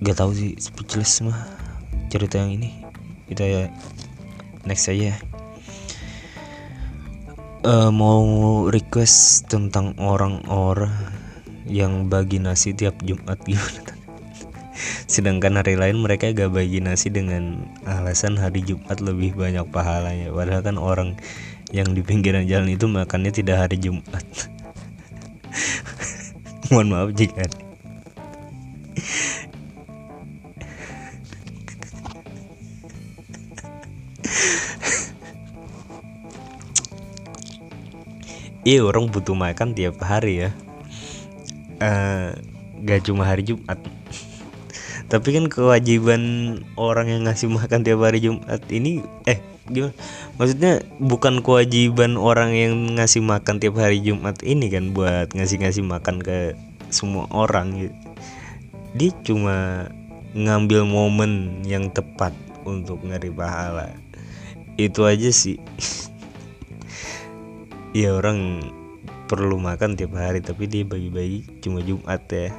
gak 0.05 0.21
tahu 0.21 0.37
sih 0.37 0.53
speechless 0.61 1.25
mah 1.25 1.49
cerita 2.13 2.37
yang 2.37 2.61
ini. 2.61 2.85
Kita 3.25 3.43
ya 3.43 3.73
next 4.69 4.93
aja 4.93 5.17
uh, 7.65 7.91
mau 7.91 8.23
request 8.69 9.49
tentang 9.49 9.97
orang-orang 9.97 10.93
yang 11.65 12.13
bagi 12.13 12.37
nasi 12.37 12.77
tiap 12.77 13.01
Jumat 13.01 13.41
gimana? 13.49 13.93
Sedangkan 15.09 15.57
hari 15.57 15.81
lain 15.81 16.05
mereka 16.05 16.29
gak 16.31 16.53
bagi 16.53 16.85
nasi 16.85 17.09
dengan 17.09 17.65
alasan 17.89 18.37
hari 18.37 18.61
Jumat 18.61 19.01
lebih 19.01 19.33
banyak 19.35 19.65
pahalanya. 19.73 20.29
Padahal 20.31 20.61
kan 20.61 20.77
orang 20.77 21.17
yang 21.73 21.97
di 21.97 22.05
pinggiran 22.05 22.45
jalan 22.45 22.71
itu 22.71 22.87
makannya 22.87 23.33
tidak 23.33 23.67
hari 23.69 23.81
Jumat. 23.81 24.25
Mohon 26.73 26.89
maaf 26.91 27.11
jika 27.17 27.45
Iya 38.65 38.81
orang 38.81 39.13
butuh 39.13 39.37
makan 39.37 39.77
tiap 39.77 40.01
hari 40.01 40.49
ya. 40.49 40.51
Uh, 41.85 42.33
gak 42.81 43.05
cuma 43.05 43.29
hari 43.29 43.45
Jumat. 43.45 43.77
Tapi 45.13 45.29
kan 45.37 45.53
kewajiban 45.53 46.23
orang 46.81 47.13
yang 47.13 47.29
ngasih 47.29 47.53
makan 47.53 47.85
tiap 47.85 48.01
hari 48.01 48.25
Jumat 48.25 48.65
ini 48.73 49.05
eh 49.29 49.45
gimana? 49.69 49.93
Maksudnya 50.41 50.81
bukan 50.97 51.45
kewajiban 51.45 52.17
orang 52.17 52.57
yang 52.57 52.97
ngasih 52.97 53.21
makan 53.21 53.61
tiap 53.61 53.77
hari 53.77 54.01
Jumat 54.01 54.41
ini 54.41 54.73
kan 54.73 54.97
buat 54.97 55.37
ngasih-ngasih 55.37 55.85
makan 55.85 56.25
ke 56.25 56.57
semua 56.89 57.29
orang. 57.37 57.93
Dia 58.97 59.13
cuma 59.29 59.89
ngambil 60.33 60.89
momen 60.89 61.61
yang 61.69 61.93
tepat 61.93 62.33
untuk 62.65 63.05
ngeri 63.05 63.29
pahala 63.29 63.93
itu 64.75 65.07
aja 65.07 65.31
sih 65.31 65.63
ya 67.95 68.11
orang 68.11 68.61
perlu 69.31 69.57
makan 69.57 69.97
tiap 69.97 70.19
hari 70.19 70.43
tapi 70.43 70.69
dia 70.69 70.83
bagi-bagi 70.85 71.63
cuma 71.63 71.81
Jumat 71.81 72.27
ya. 72.29 72.51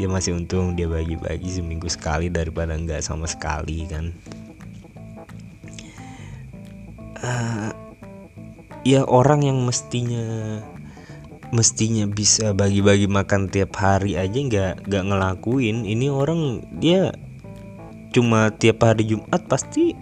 Ya 0.00 0.08
masih 0.08 0.32
untung 0.32 0.72
dia 0.72 0.88
bagi-bagi 0.88 1.52
seminggu 1.52 1.84
sekali 1.84 2.32
daripada 2.32 2.72
nggak 2.72 3.04
sama 3.04 3.28
sekali 3.28 3.84
kan. 3.84 4.16
Uh, 7.20 7.68
ya 8.88 9.04
orang 9.04 9.44
yang 9.44 9.60
mestinya 9.68 10.24
mestinya 11.52 12.08
bisa 12.08 12.56
bagi-bagi 12.56 13.04
makan 13.04 13.52
tiap 13.52 13.76
hari 13.76 14.16
aja 14.16 14.32
nggak 14.32 14.88
nggak 14.88 15.04
ngelakuin. 15.12 15.84
Ini 15.84 16.08
orang 16.08 16.64
dia 16.80 17.12
cuma 18.16 18.48
tiap 18.48 18.80
hari 18.80 19.12
Jumat 19.12 19.44
pasti 19.44 19.92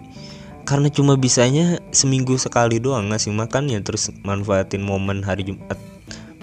karena 0.71 0.87
cuma 0.87 1.19
bisanya 1.19 1.83
seminggu 1.91 2.39
sekali 2.39 2.79
doang 2.79 3.11
ngasih 3.11 3.35
makannya 3.35 3.83
terus 3.83 4.07
manfaatin 4.23 4.79
momen 4.79 5.19
hari 5.19 5.43
Jumat 5.43 5.75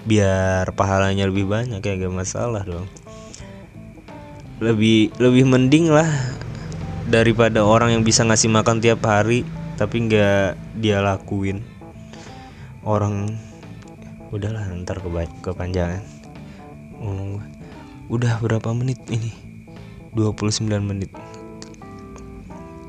biar 0.05 0.69
pahalanya 0.77 1.25
lebih 1.25 1.49
banyak 1.49 1.81
kayak 1.81 2.05
gak 2.05 2.13
masalah 2.13 2.61
dong. 2.61 2.85
Lebih 4.61 5.17
lebih 5.17 5.49
mending 5.49 5.89
lah 5.89 6.05
daripada 7.09 7.65
orang 7.65 7.97
yang 7.97 8.05
bisa 8.05 8.21
ngasih 8.21 8.53
makan 8.53 8.77
tiap 8.77 9.01
hari 9.01 9.49
tapi 9.81 10.05
nggak 10.05 10.77
dia 10.77 11.01
lakuin. 11.01 11.65
Orang 12.85 13.33
udahlah 14.29 14.69
ntar 14.85 15.01
ke 15.01 15.09
kepanjangan. 15.41 16.05
Oh, 17.01 17.41
udah 18.13 18.37
berapa 18.45 18.77
menit 18.77 19.01
ini? 19.09 19.33
29 20.13 20.69
menit. 20.85 21.09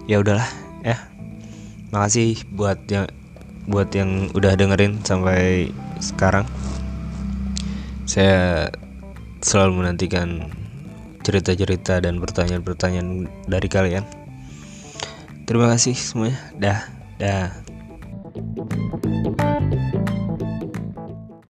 Ya 0.05 0.21
udahlah 0.21 0.45
ya 0.85 1.10
makasih 1.91 2.43
buat 2.55 2.79
yang 2.91 3.07
buat 3.71 3.91
yang 3.95 4.31
udah 4.35 4.57
dengerin 4.59 5.03
sampai 5.07 5.71
sekarang. 6.03 6.47
Saya 8.07 8.71
selalu 9.45 9.85
menantikan 9.85 10.51
cerita-cerita 11.23 12.03
dan 12.03 12.19
pertanyaan-pertanyaan 12.19 13.31
dari 13.47 13.69
kalian. 13.71 14.03
Terima 15.47 15.71
kasih 15.71 15.95
semuanya. 15.95 16.39
Dah 16.59 16.81
dah. 17.21 17.51
thank 18.31 19.41
you 19.41 19.50